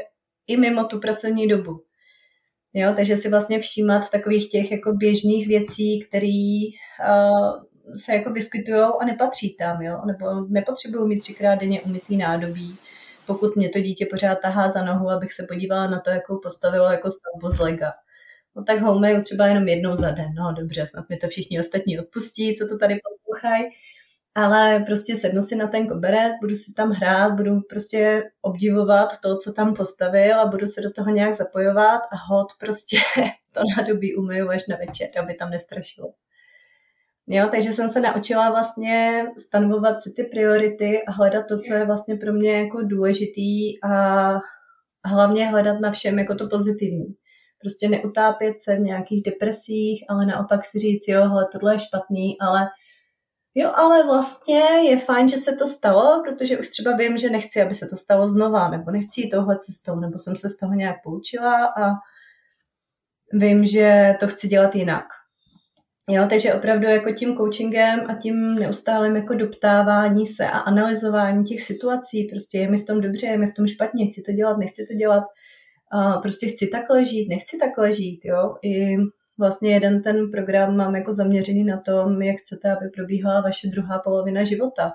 i 0.48 0.58
mimo 0.58 0.84
tu 0.84 1.00
pracovní 1.00 1.48
dobu. 1.48 1.84
Jo, 2.74 2.94
takže 2.96 3.16
si 3.16 3.30
vlastně 3.30 3.60
všímat 3.60 4.10
takových 4.10 4.52
těch 4.52 4.72
jako 4.72 4.94
běžných 4.94 5.48
věcí, 5.48 6.06
které 6.08 6.62
uh, 7.10 7.64
se 7.96 8.14
jako 8.14 8.30
vyskytují 8.30 8.86
a 9.02 9.06
nepatří 9.06 9.56
tam, 9.56 9.82
jo? 9.82 10.02
nebo 10.06 10.26
nepotřebují 10.48 11.08
mít 11.08 11.20
třikrát 11.20 11.56
denně 11.56 11.82
umytý 11.82 12.18
nádobí, 12.18 12.78
pokud 13.28 13.56
mě 13.56 13.70
to 13.70 13.80
dítě 13.80 14.06
pořád 14.06 14.36
tahá 14.36 14.70
za 14.70 14.86
nohu, 14.86 15.10
abych 15.10 15.34
se 15.34 15.46
podívala 15.50 15.88
na 15.88 16.00
to, 16.00 16.10
jakou 16.10 16.38
postavilo 16.38 16.86
jako 16.86 17.10
stavbu 17.10 17.56
z 17.56 17.60
lega. 17.60 17.94
No 18.56 18.64
tak 18.64 18.82
homemail 18.82 19.22
třeba 19.22 19.48
jenom 19.48 19.68
jednou 19.68 19.96
za 19.96 20.12
den. 20.12 20.34
No 20.34 20.54
dobře, 20.54 20.86
snad 20.86 21.10
mi 21.10 21.18
to 21.18 21.28
všichni 21.28 21.60
ostatní 21.60 22.00
odpustí, 22.00 22.56
co 22.56 22.68
to 22.68 22.78
tady 22.78 23.00
poslouchají. 23.10 23.66
Ale 24.36 24.84
prostě 24.86 25.16
sednu 25.16 25.42
si 25.42 25.56
na 25.56 25.68
ten 25.68 25.88
koberec, 25.88 26.34
budu 26.42 26.56
si 26.56 26.74
tam 26.74 26.92
hrát, 26.92 27.34
budu 27.34 27.62
prostě 27.62 28.24
obdivovat 28.42 29.10
to, 29.24 29.38
co 29.38 29.54
tam 29.54 29.74
postavil 29.74 30.40
a 30.40 30.46
budu 30.46 30.68
se 30.68 30.82
do 30.82 30.92
toho 30.92 31.10
nějak 31.10 31.34
zapojovat 31.34 32.02
a 32.12 32.16
hod 32.16 32.48
prostě 32.60 32.98
to 33.54 33.62
nádobí 33.78 34.16
umyju 34.16 34.50
až 34.50 34.68
na 34.68 34.78
večer, 34.78 35.10
aby 35.20 35.34
tam 35.34 35.50
nestrašilo. 35.50 36.14
Jo, 37.32 37.48
takže 37.52 37.72
jsem 37.72 37.90
se 37.90 38.02
naučila 38.02 38.50
vlastně 38.50 39.26
stanovovat 39.38 40.02
si 40.02 40.14
ty 40.16 40.24
priority 40.24 41.04
a 41.04 41.12
hledat 41.12 41.46
to, 41.50 41.60
co 41.60 41.74
je 41.74 41.86
vlastně 41.86 42.16
pro 42.16 42.34
mě 42.34 42.52
jako 42.52 42.82
důležitý 42.82 43.84
a 43.84 44.34
hlavně 45.06 45.48
hledat 45.48 45.80
na 45.80 45.92
všem 45.92 46.20
jako 46.20 46.36
to 46.36 46.48
pozitivní. 46.48 47.16
Prostě 47.62 47.90
neutápět 47.90 48.62
se 48.62 48.76
v 48.76 48.80
nějakých 48.80 49.24
depresích, 49.24 50.06
ale 50.10 50.26
naopak 50.26 50.66
si 50.66 50.80
říct, 50.80 51.08
jo, 51.08 51.22
hele, 51.22 51.48
tohle 51.52 51.74
je 51.74 51.80
špatný, 51.80 52.38
ale 52.42 52.68
jo, 53.56 53.72
ale 53.76 54.04
vlastně 54.04 54.62
je 54.90 54.98
fajn, 54.98 55.30
že 55.30 55.38
se 55.38 55.56
to 55.56 55.66
stalo, 55.66 56.24
protože 56.24 56.58
už 56.58 56.68
třeba 56.68 56.96
vím, 56.96 57.18
že 57.18 57.30
nechci, 57.30 57.62
aby 57.62 57.76
se 57.76 57.88
to 57.88 57.98
stalo 57.98 58.28
znova, 58.28 58.70
nebo 58.70 58.92
nechci 58.92 59.22
jít 59.22 59.30
touhle 59.30 59.58
cestou, 59.58 59.96
nebo 59.96 60.20
jsem 60.20 60.36
se 60.36 60.50
z 60.50 60.58
toho 60.58 60.74
nějak 60.74 60.96
poučila 61.04 61.66
a 61.66 61.92
vím, 63.34 63.66
že 63.66 64.16
to 64.20 64.28
chci 64.28 64.48
dělat 64.48 64.76
jinak. 64.76 65.06
Jo, 66.12 66.28
takže 66.30 66.54
opravdu 66.54 66.88
jako 66.88 67.12
tím 67.12 67.38
coachingem 67.38 68.00
a 68.10 68.14
tím 68.14 68.56
neustálým 68.56 69.16
jako 69.16 69.34
doptávání 69.34 70.26
se 70.26 70.48
a 70.48 70.58
analyzování 70.58 71.44
těch 71.44 71.62
situací, 71.62 72.24
prostě 72.24 72.58
je 72.58 72.72
mi 72.72 72.78
v 72.78 72.86
tom 72.86 73.02
dobře, 73.02 73.28
je 73.28 73.38
mi 73.38 73.48
v 73.48 73.54
tom 73.54 73.68
špatně, 73.68 74.08
chci 74.08 74.22
to 74.22 74.32
dělat, 74.32 74.58
nechci 74.58 74.86
to 74.86 74.94
dělat, 74.94 75.24
a 75.92 76.18
prostě 76.18 76.48
chci 76.48 76.68
takhle 76.68 77.06
žít, 77.06 77.30
nechci 77.30 77.58
takhle 77.58 77.94
žít, 77.94 78.20
jo. 78.26 78.56
I 78.64 78.98
vlastně 79.40 79.74
jeden 79.74 80.02
ten 80.02 80.32
program 80.32 80.78
mám 80.78 80.96
jako 80.96 81.14
zaměřený 81.14 81.64
na 81.64 81.78
tom, 81.78 82.22
jak 82.22 82.38
chcete, 82.38 82.72
aby 82.72 82.90
probíhala 82.90 83.42
vaše 83.42 83.68
druhá 83.68 84.00
polovina 84.00 84.44
života. 84.44 84.94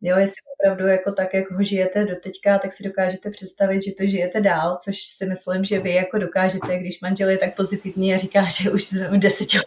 Jo, 0.00 0.16
jestli 0.18 0.36
opravdu 0.58 0.86
jako 0.86 1.12
tak, 1.12 1.34
jak 1.34 1.50
ho 1.50 1.62
žijete 1.62 2.04
do 2.04 2.14
teďka, 2.22 2.58
tak 2.58 2.72
si 2.72 2.84
dokážete 2.84 3.30
představit, 3.30 3.82
že 3.84 3.92
to 3.98 4.06
žijete 4.06 4.40
dál, 4.40 4.78
což 4.82 4.98
si 4.98 5.26
myslím, 5.26 5.64
že 5.64 5.80
vy 5.80 5.94
jako 5.94 6.18
dokážete, 6.18 6.78
když 6.78 7.00
manžel 7.00 7.28
je 7.28 7.38
tak 7.38 7.56
pozitivní 7.56 8.14
a 8.14 8.16
říká, 8.16 8.44
že 8.48 8.70
už 8.70 8.92
v 8.92 9.18
deseti 9.18 9.58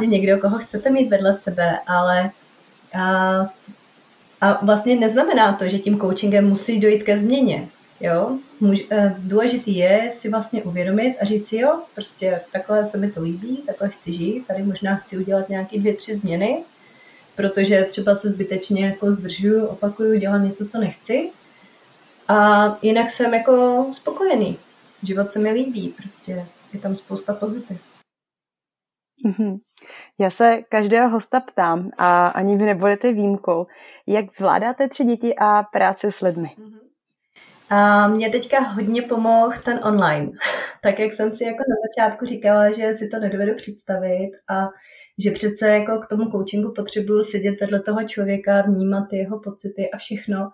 že 0.00 0.06
někdo, 0.06 0.38
koho 0.38 0.58
chcete 0.58 0.90
mít 0.90 1.08
vedle 1.08 1.34
sebe, 1.34 1.78
ale 1.86 2.30
a, 2.94 3.44
a 4.40 4.64
vlastně 4.64 4.96
neznamená 4.96 5.52
to, 5.52 5.68
že 5.68 5.78
tím 5.78 6.00
coachingem 6.00 6.48
musí 6.48 6.80
dojít 6.80 7.02
ke 7.02 7.16
změně. 7.16 7.68
Jo? 8.00 8.38
Můž, 8.60 8.86
e, 8.90 9.14
důležitý 9.18 9.76
je 9.76 10.10
si 10.12 10.30
vlastně 10.30 10.62
uvědomit 10.62 11.16
a 11.20 11.24
říct 11.24 11.48
si, 11.48 11.56
jo, 11.56 11.82
prostě 11.94 12.40
takhle 12.52 12.84
se 12.84 12.98
mi 12.98 13.12
to 13.12 13.22
líbí, 13.22 13.56
takhle 13.66 13.88
chci 13.88 14.12
žít, 14.12 14.46
tady 14.46 14.62
možná 14.62 14.96
chci 14.96 15.18
udělat 15.18 15.48
nějaké 15.48 15.78
dvě, 15.78 15.94
tři 15.94 16.14
změny, 16.14 16.64
protože 17.36 17.84
třeba 17.84 18.14
se 18.14 18.30
zbytečně 18.30 18.86
jako 18.86 19.12
zdržuju, 19.12 19.66
opakuju, 19.66 20.18
dělám 20.18 20.44
něco, 20.44 20.66
co 20.66 20.78
nechci. 20.78 21.30
A 22.28 22.64
jinak 22.82 23.10
jsem 23.10 23.34
jako 23.34 23.86
spokojený. 23.92 24.58
Život 25.02 25.30
se 25.30 25.38
mi 25.38 25.50
líbí, 25.50 25.88
prostě 25.88 26.46
je 26.72 26.80
tam 26.80 26.96
spousta 26.96 27.34
pozitiv. 27.34 27.80
Mm-hmm. 29.26 29.58
Já 30.18 30.30
se 30.30 30.62
každého 30.68 31.08
hosta 31.08 31.40
ptám, 31.40 31.90
a 31.98 32.28
ani 32.28 32.56
vy 32.56 32.64
nebudete 32.64 33.12
výjimkou, 33.12 33.66
jak 34.06 34.34
zvládáte 34.36 34.88
tři 34.88 35.04
děti 35.04 35.34
a 35.38 35.62
práci 35.62 36.12
s 36.12 36.20
lidmi? 36.20 36.50
Mm-hmm. 36.58 36.85
A 37.70 38.08
mě 38.08 38.30
teďka 38.30 38.60
hodně 38.60 39.02
pomohl 39.02 39.52
ten 39.64 39.80
online. 39.84 40.30
tak 40.82 40.98
jak 40.98 41.12
jsem 41.12 41.30
si 41.30 41.44
jako 41.44 41.58
na 41.68 41.76
začátku 41.86 42.26
říkala, 42.26 42.72
že 42.72 42.94
si 42.94 43.08
to 43.08 43.18
nedovedu 43.18 43.54
představit 43.54 44.30
a 44.48 44.68
že 45.24 45.30
přece 45.30 45.68
jako 45.68 45.98
k 45.98 46.06
tomu 46.06 46.30
coachingu 46.30 46.72
potřebuju 46.72 47.22
sedět 47.22 47.60
vedle 47.60 47.80
toho 47.80 48.04
člověka, 48.04 48.62
vnímat 48.62 49.12
jeho 49.12 49.40
pocity 49.40 49.90
a 49.90 49.96
všechno, 49.96 50.50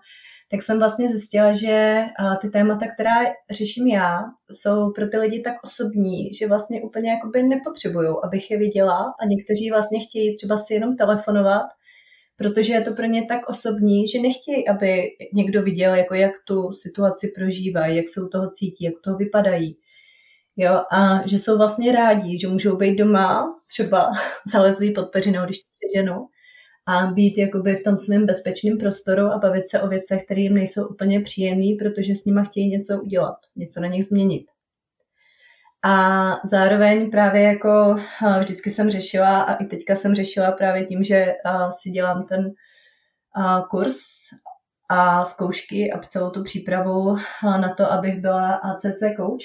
tak 0.51 0.63
jsem 0.63 0.79
vlastně 0.79 1.07
zjistila, 1.09 1.53
že 1.53 2.03
ty 2.41 2.49
témata, 2.49 2.85
která 2.87 3.33
řeším 3.51 3.87
já, 3.87 4.21
jsou 4.51 4.91
pro 4.91 5.07
ty 5.07 5.17
lidi 5.17 5.41
tak 5.41 5.53
osobní, 5.63 6.33
že 6.33 6.47
vlastně 6.47 6.81
úplně 6.81 7.11
jakoby 7.11 7.43
nepotřebují, 7.43 8.09
abych 8.23 8.51
je 8.51 8.57
viděla 8.57 9.13
a 9.19 9.25
někteří 9.25 9.71
vlastně 9.71 9.99
chtějí 9.99 10.35
třeba 10.35 10.57
si 10.57 10.73
jenom 10.73 10.95
telefonovat, 10.95 11.65
protože 12.35 12.73
je 12.73 12.81
to 12.81 12.93
pro 12.93 13.05
ně 13.05 13.25
tak 13.25 13.49
osobní, 13.49 14.07
že 14.07 14.21
nechtějí, 14.21 14.67
aby 14.67 15.03
někdo 15.33 15.61
viděl, 15.61 15.95
jako 15.95 16.15
jak 16.15 16.31
tu 16.47 16.71
situaci 16.71 17.31
prožívají, 17.35 17.97
jak 17.97 18.09
se 18.09 18.21
u 18.21 18.27
toho 18.27 18.49
cítí, 18.49 18.83
jak 18.85 18.93
to 19.03 19.15
vypadají. 19.15 19.77
Jo, 20.57 20.81
a 20.91 21.27
že 21.27 21.39
jsou 21.39 21.57
vlastně 21.57 21.91
rádi, 21.91 22.39
že 22.39 22.47
můžou 22.47 22.77
být 22.77 22.95
doma, 22.95 23.55
třeba 23.67 24.11
zalezlí 24.51 24.91
pod 24.91 25.11
peřinou, 25.11 25.45
když 25.45 25.57
ženu, 25.95 26.27
a 26.85 27.05
být 27.05 27.37
jakoby 27.37 27.75
v 27.75 27.83
tom 27.83 27.97
svém 27.97 28.25
bezpečném 28.25 28.77
prostoru 28.77 29.25
a 29.25 29.37
bavit 29.37 29.69
se 29.69 29.81
o 29.81 29.87
věcech, 29.87 30.25
které 30.25 30.41
jim 30.41 30.53
nejsou 30.53 30.87
úplně 30.87 31.21
příjemné, 31.21 31.75
protože 31.79 32.15
s 32.15 32.25
nima 32.25 32.43
chtějí 32.43 32.69
něco 32.69 33.01
udělat, 33.01 33.35
něco 33.55 33.79
na 33.81 33.87
nich 33.87 34.05
změnit. 34.05 34.45
A 35.85 36.31
zároveň 36.43 37.11
právě 37.11 37.41
jako 37.41 37.95
vždycky 38.39 38.71
jsem 38.71 38.89
řešila 38.89 39.41
a 39.41 39.53
i 39.55 39.65
teďka 39.65 39.95
jsem 39.95 40.15
řešila 40.15 40.51
právě 40.51 40.85
tím, 40.85 41.03
že 41.03 41.33
si 41.69 41.89
dělám 41.89 42.25
ten 42.25 42.51
kurz 43.69 43.97
a 44.89 45.25
zkoušky 45.25 45.91
a 45.91 45.99
celou 45.99 46.29
tu 46.29 46.43
přípravu 46.43 47.15
na 47.43 47.73
to, 47.73 47.91
abych 47.91 48.21
byla 48.21 48.53
ACC 48.53 48.99
coach. 49.17 49.43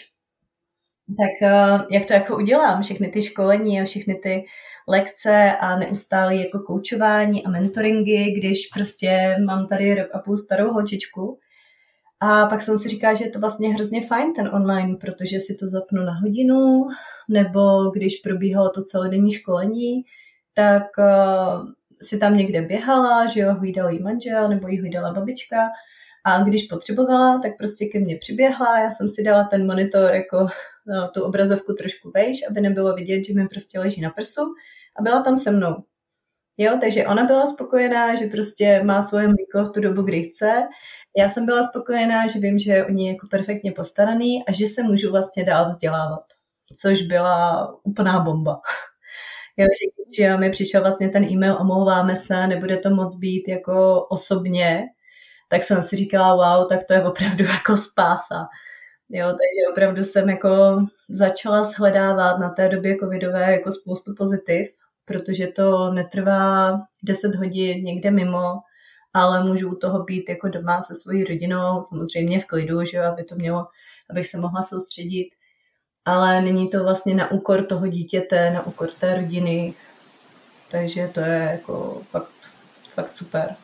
Tak 1.08 1.50
jak 1.90 2.06
to 2.06 2.12
jako 2.12 2.36
udělám, 2.36 2.82
všechny 2.82 3.08
ty 3.08 3.22
školení 3.22 3.80
a 3.80 3.84
všechny 3.84 4.14
ty 4.14 4.44
lekce 4.88 5.52
a 5.60 5.78
neustále 5.78 6.36
jako 6.36 6.58
koučování 6.58 7.46
a 7.46 7.50
mentoringy, 7.50 8.30
když 8.30 8.58
prostě 8.74 9.36
mám 9.46 9.68
tady 9.68 9.94
rok 9.94 10.08
a 10.14 10.18
půl 10.18 10.36
starou 10.36 10.72
holčičku. 10.72 11.38
A 12.20 12.46
pak 12.46 12.62
jsem 12.62 12.78
si 12.78 12.88
říkala, 12.88 13.14
že 13.14 13.24
je 13.24 13.30
to 13.30 13.38
vlastně 13.38 13.74
hrozně 13.74 14.06
fajn 14.06 14.32
ten 14.32 14.48
online, 14.48 14.96
protože 14.96 15.40
si 15.40 15.56
to 15.56 15.66
zapnu 15.66 16.02
na 16.02 16.12
hodinu, 16.12 16.86
nebo 17.28 17.90
když 17.90 18.16
probíhalo 18.16 18.70
to 18.70 18.82
celodenní 18.82 19.32
školení, 19.32 20.02
tak 20.54 20.82
uh, 20.98 21.68
si 22.02 22.18
tam 22.18 22.36
někde 22.36 22.62
běhala, 22.62 23.26
že 23.26 23.40
jo, 23.40 23.54
hlídal 23.54 23.90
jí 23.90 24.02
manžel 24.02 24.48
nebo 24.48 24.68
jí 24.68 24.80
hlídala 24.80 25.12
babička 25.12 25.68
a 26.24 26.42
když 26.42 26.66
potřebovala, 26.66 27.38
tak 27.42 27.52
prostě 27.58 27.86
ke 27.86 27.98
mně 27.98 28.16
přiběhla, 28.16 28.80
já 28.80 28.90
jsem 28.90 29.08
si 29.08 29.22
dala 29.22 29.44
ten 29.44 29.66
monitor 29.66 30.10
jako 30.14 30.46
no, 30.86 31.08
tu 31.08 31.22
obrazovku 31.22 31.72
trošku 31.72 32.10
vejš, 32.14 32.38
aby 32.50 32.60
nebylo 32.60 32.94
vidět, 32.94 33.24
že 33.24 33.34
mi 33.34 33.48
prostě 33.48 33.80
leží 33.80 34.00
na 34.00 34.10
prsu 34.10 34.40
a 34.98 35.02
byla 35.02 35.22
tam 35.22 35.38
se 35.38 35.50
mnou. 35.50 35.76
Jo, 36.60 36.78
takže 36.80 37.06
ona 37.06 37.24
byla 37.24 37.46
spokojená, 37.46 38.14
že 38.14 38.26
prostě 38.26 38.82
má 38.84 39.02
svoje 39.02 39.28
mlíko 39.28 39.64
v 39.64 39.72
tu 39.72 39.80
dobu, 39.80 40.02
kdy 40.02 40.22
chce. 40.22 40.52
Já 41.16 41.28
jsem 41.28 41.46
byla 41.46 41.62
spokojená, 41.62 42.26
že 42.26 42.38
vím, 42.38 42.58
že 42.58 42.72
je 42.72 42.86
o 42.86 42.90
ní 42.90 43.08
jako 43.08 43.26
perfektně 43.30 43.72
postaraný 43.72 44.44
a 44.48 44.52
že 44.52 44.66
se 44.66 44.82
můžu 44.82 45.10
vlastně 45.10 45.44
dál 45.44 45.66
vzdělávat. 45.66 46.24
Což 46.80 47.02
byla 47.02 47.68
úplná 47.84 48.20
bomba. 48.20 48.60
Jo, 49.60 49.66
že, 50.16 50.22
že 50.22 50.36
mi 50.36 50.50
přišel 50.50 50.80
vlastně 50.82 51.08
ten 51.08 51.24
e-mail, 51.24 51.56
omlouváme 51.60 52.16
se, 52.16 52.46
nebude 52.46 52.76
to 52.76 52.90
moc 52.90 53.16
být 53.16 53.48
jako 53.48 54.06
osobně, 54.10 54.84
tak 55.48 55.62
jsem 55.62 55.82
si 55.82 55.96
říkala, 55.96 56.34
wow, 56.34 56.68
tak 56.68 56.80
to 56.84 56.94
je 56.94 57.04
opravdu 57.04 57.44
jako 57.54 57.76
spása. 57.76 58.48
Jo, 59.10 59.26
takže 59.26 59.72
opravdu 59.72 60.04
jsem 60.04 60.28
jako 60.28 60.80
začala 61.08 61.64
shledávat 61.64 62.38
na 62.38 62.50
té 62.50 62.68
době 62.68 62.96
covidové 62.96 63.52
jako 63.52 63.72
spoustu 63.72 64.14
pozitiv, 64.18 64.68
protože 65.04 65.46
to 65.46 65.92
netrvá 65.92 66.80
10 67.02 67.34
hodin 67.34 67.84
někde 67.84 68.10
mimo, 68.10 68.54
ale 69.14 69.44
můžu 69.44 69.72
u 69.72 69.74
toho 69.74 70.04
být 70.04 70.28
jako 70.28 70.48
doma 70.48 70.82
se 70.82 70.94
svojí 70.94 71.24
rodinou, 71.24 71.82
samozřejmě 71.82 72.40
v 72.40 72.46
klidu, 72.46 72.84
že 72.84 72.96
jo, 72.96 73.04
aby 73.04 73.24
to 73.24 73.34
mělo, 73.34 73.66
abych 74.10 74.26
se 74.26 74.38
mohla 74.38 74.62
soustředit, 74.62 75.30
ale 76.04 76.40
není 76.40 76.68
to 76.68 76.82
vlastně 76.82 77.14
na 77.14 77.30
úkor 77.30 77.66
toho 77.66 77.86
dítěte, 77.86 78.50
na 78.50 78.66
úkor 78.66 78.90
té 78.90 79.14
rodiny, 79.14 79.74
takže 80.70 81.08
to 81.08 81.20
je 81.20 81.48
jako 81.52 82.00
fakt, 82.02 82.50
fakt 82.88 83.16
super. 83.16 83.56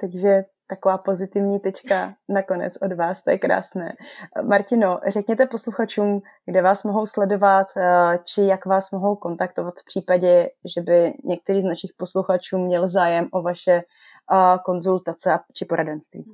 Takže 0.00 0.42
taková 0.66 0.98
pozitivní 0.98 1.60
tečka 1.60 2.14
nakonec 2.28 2.74
od 2.82 2.92
vás, 2.92 3.22
to 3.22 3.30
je 3.30 3.38
krásné. 3.38 3.96
Martino, 4.42 5.00
řekněte 5.08 5.46
posluchačům, 5.46 6.22
kde 6.46 6.62
vás 6.62 6.84
mohou 6.84 7.06
sledovat, 7.06 7.66
eh, 7.76 8.18
či 8.24 8.42
jak 8.42 8.66
vás 8.66 8.90
mohou 8.90 9.16
kontaktovat 9.16 9.74
v 9.78 9.84
případě, 9.84 10.50
že 10.74 10.80
by 10.80 11.14
některý 11.24 11.62
z 11.62 11.64
našich 11.64 11.90
posluchačů 11.96 12.58
měl 12.58 12.88
zájem 12.88 13.28
o 13.32 13.42
vaše 13.42 13.72
eh, 13.72 13.82
konzultace 14.64 15.38
či 15.52 15.64
poradenství. 15.64 16.24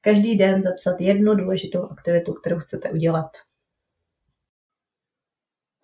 každý 0.00 0.36
den 0.36 0.62
zapsat 0.62 1.00
jednu 1.00 1.34
důležitou 1.34 1.88
aktivitu, 1.90 2.32
kterou 2.32 2.58
chcete 2.58 2.90
udělat. 2.90 3.30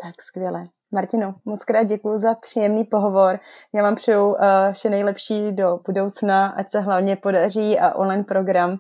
Tak 0.03 0.23
skvěle. 0.23 0.63
Martino, 0.95 1.35
moc 1.45 1.65
krát 1.65 1.83
děkuji 1.83 2.19
za 2.19 2.35
příjemný 2.35 2.85
pohovor. 2.85 3.41
Já 3.75 3.83
vám 3.83 3.95
přeju 3.95 4.27
uh, 4.29 4.37
vše 4.73 4.91
nejlepší 4.91 5.53
do 5.53 5.81
budoucna, 5.87 6.49
ať 6.49 6.71
se 6.73 6.81
hlavně 6.81 7.17
podaří 7.17 7.79
a 7.79 7.95
online 7.95 8.25
program 8.25 8.79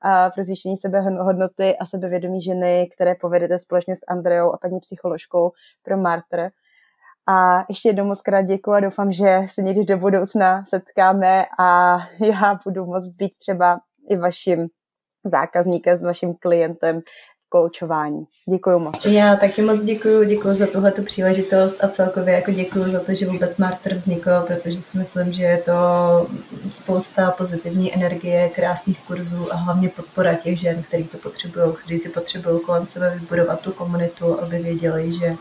a 0.00 0.30
pro 0.30 0.44
zvýšení 0.44 0.76
sebehodnoty 0.76 1.76
a 1.76 1.86
sebevědomí 1.86 2.42
ženy, 2.42 2.88
které 2.94 3.14
povedete 3.14 3.58
společně 3.58 3.96
s 3.96 4.00
Andreou 4.08 4.52
a 4.52 4.58
paní 4.58 4.80
psycholožkou 4.80 5.52
pro 5.82 5.96
Martr. 5.96 6.48
A 7.28 7.64
ještě 7.68 7.88
jednou 7.88 8.04
moc 8.04 8.20
krát 8.20 8.42
děkuji 8.42 8.72
a 8.72 8.80
doufám, 8.80 9.12
že 9.12 9.40
se 9.46 9.62
někdy 9.62 9.84
do 9.84 9.98
budoucna 9.98 10.64
setkáme 10.64 11.44
a 11.58 11.98
já 12.26 12.60
budu 12.64 12.86
moct 12.86 13.08
být 13.08 13.32
třeba 13.38 13.80
i 14.10 14.16
vaším 14.16 14.68
zákazníkem, 15.24 15.96
s 15.96 16.02
vaším 16.02 16.34
klientem 16.34 17.00
koučování. 17.48 18.24
Děkuji 18.50 18.78
moc. 18.78 19.06
Já 19.06 19.36
taky 19.36 19.62
moc 19.62 19.82
děkuji, 19.82 20.28
děkuji 20.28 20.54
za 20.54 20.66
tuhle 20.66 20.90
příležitost 20.90 21.84
a 21.84 21.88
celkově 21.88 22.34
jako 22.34 22.50
děkuji 22.50 22.90
za 22.90 23.00
to, 23.00 23.14
že 23.14 23.26
vůbec 23.26 23.56
Martyr 23.56 23.94
vznikl, 23.94 24.30
protože 24.46 24.82
si 24.82 24.98
myslím, 24.98 25.32
že 25.32 25.42
je 25.42 25.58
to 25.58 25.72
spousta 26.70 27.30
pozitivní 27.30 27.94
energie, 27.94 28.48
krásných 28.48 28.98
kurzů 29.06 29.52
a 29.52 29.56
hlavně 29.56 29.88
podpora 29.88 30.34
těch 30.34 30.60
žen, 30.60 30.82
který 30.82 31.04
to 31.04 31.18
potřebují, 31.18 31.72
kteří 31.84 31.98
si 31.98 32.08
potřebují 32.08 32.60
kolem 32.60 32.86
sebe 32.86 33.18
vybudovat 33.20 33.60
tu 33.60 33.72
komunitu, 33.72 34.40
aby 34.40 34.58
věděli, 34.58 35.12
že 35.12 35.34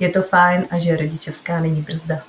je 0.00 0.08
to 0.08 0.22
fajn 0.22 0.66
a 0.70 0.78
že 0.78 0.96
rodičovská 0.96 1.60
není 1.60 1.82
brzda. 1.82 2.22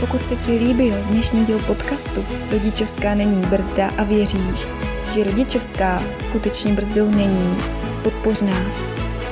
Pokud 0.00 0.20
se 0.20 0.36
ti 0.36 0.52
líbil 0.52 0.94
dnešní 1.10 1.44
díl 1.44 1.58
podcastu 1.58 2.24
Rodičovská 2.52 3.14
není 3.14 3.46
brzda 3.46 3.90
a 3.98 4.04
věříš, 4.04 4.66
že 5.12 5.24
rodičovská 5.24 6.02
skutečně 6.18 6.72
brzdou 6.72 7.10
není, 7.10 7.56
podpoř 8.02 8.42
nás. 8.42 8.74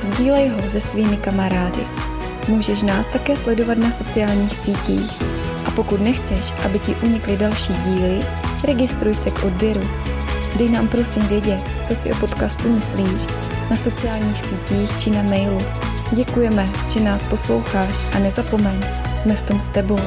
Sdílej 0.01 0.49
ho 0.49 0.69
se 0.69 0.81
svými 0.81 1.17
kamarády. 1.17 1.87
Můžeš 2.47 2.81
nás 2.81 3.07
také 3.07 3.37
sledovat 3.37 3.77
na 3.77 3.91
sociálních 3.91 4.57
sítích. 4.57 5.11
A 5.67 5.71
pokud 5.71 6.01
nechceš, 6.01 6.53
aby 6.65 6.79
ti 6.79 6.95
unikly 6.95 7.37
další 7.37 7.73
díly, 7.73 8.19
registruj 8.63 9.13
se 9.13 9.31
k 9.31 9.43
odběru. 9.43 9.89
Dej 10.57 10.69
nám 10.69 10.87
prosím 10.87 11.23
vědět, 11.23 11.61
co 11.83 11.95
si 11.95 12.13
o 12.13 12.15
podcastu 12.15 12.69
myslíš, 12.69 13.27
na 13.69 13.75
sociálních 13.75 14.41
sítích 14.41 14.97
či 14.99 15.09
na 15.09 15.23
mailu. 15.23 15.61
Děkujeme, 16.11 16.69
že 16.89 16.99
nás 16.99 17.25
posloucháš 17.25 17.95
a 18.13 18.19
nezapomeň, 18.19 18.79
jsme 19.21 19.35
v 19.35 19.41
tom 19.41 19.59
s 19.59 19.67
tebou. 19.67 19.99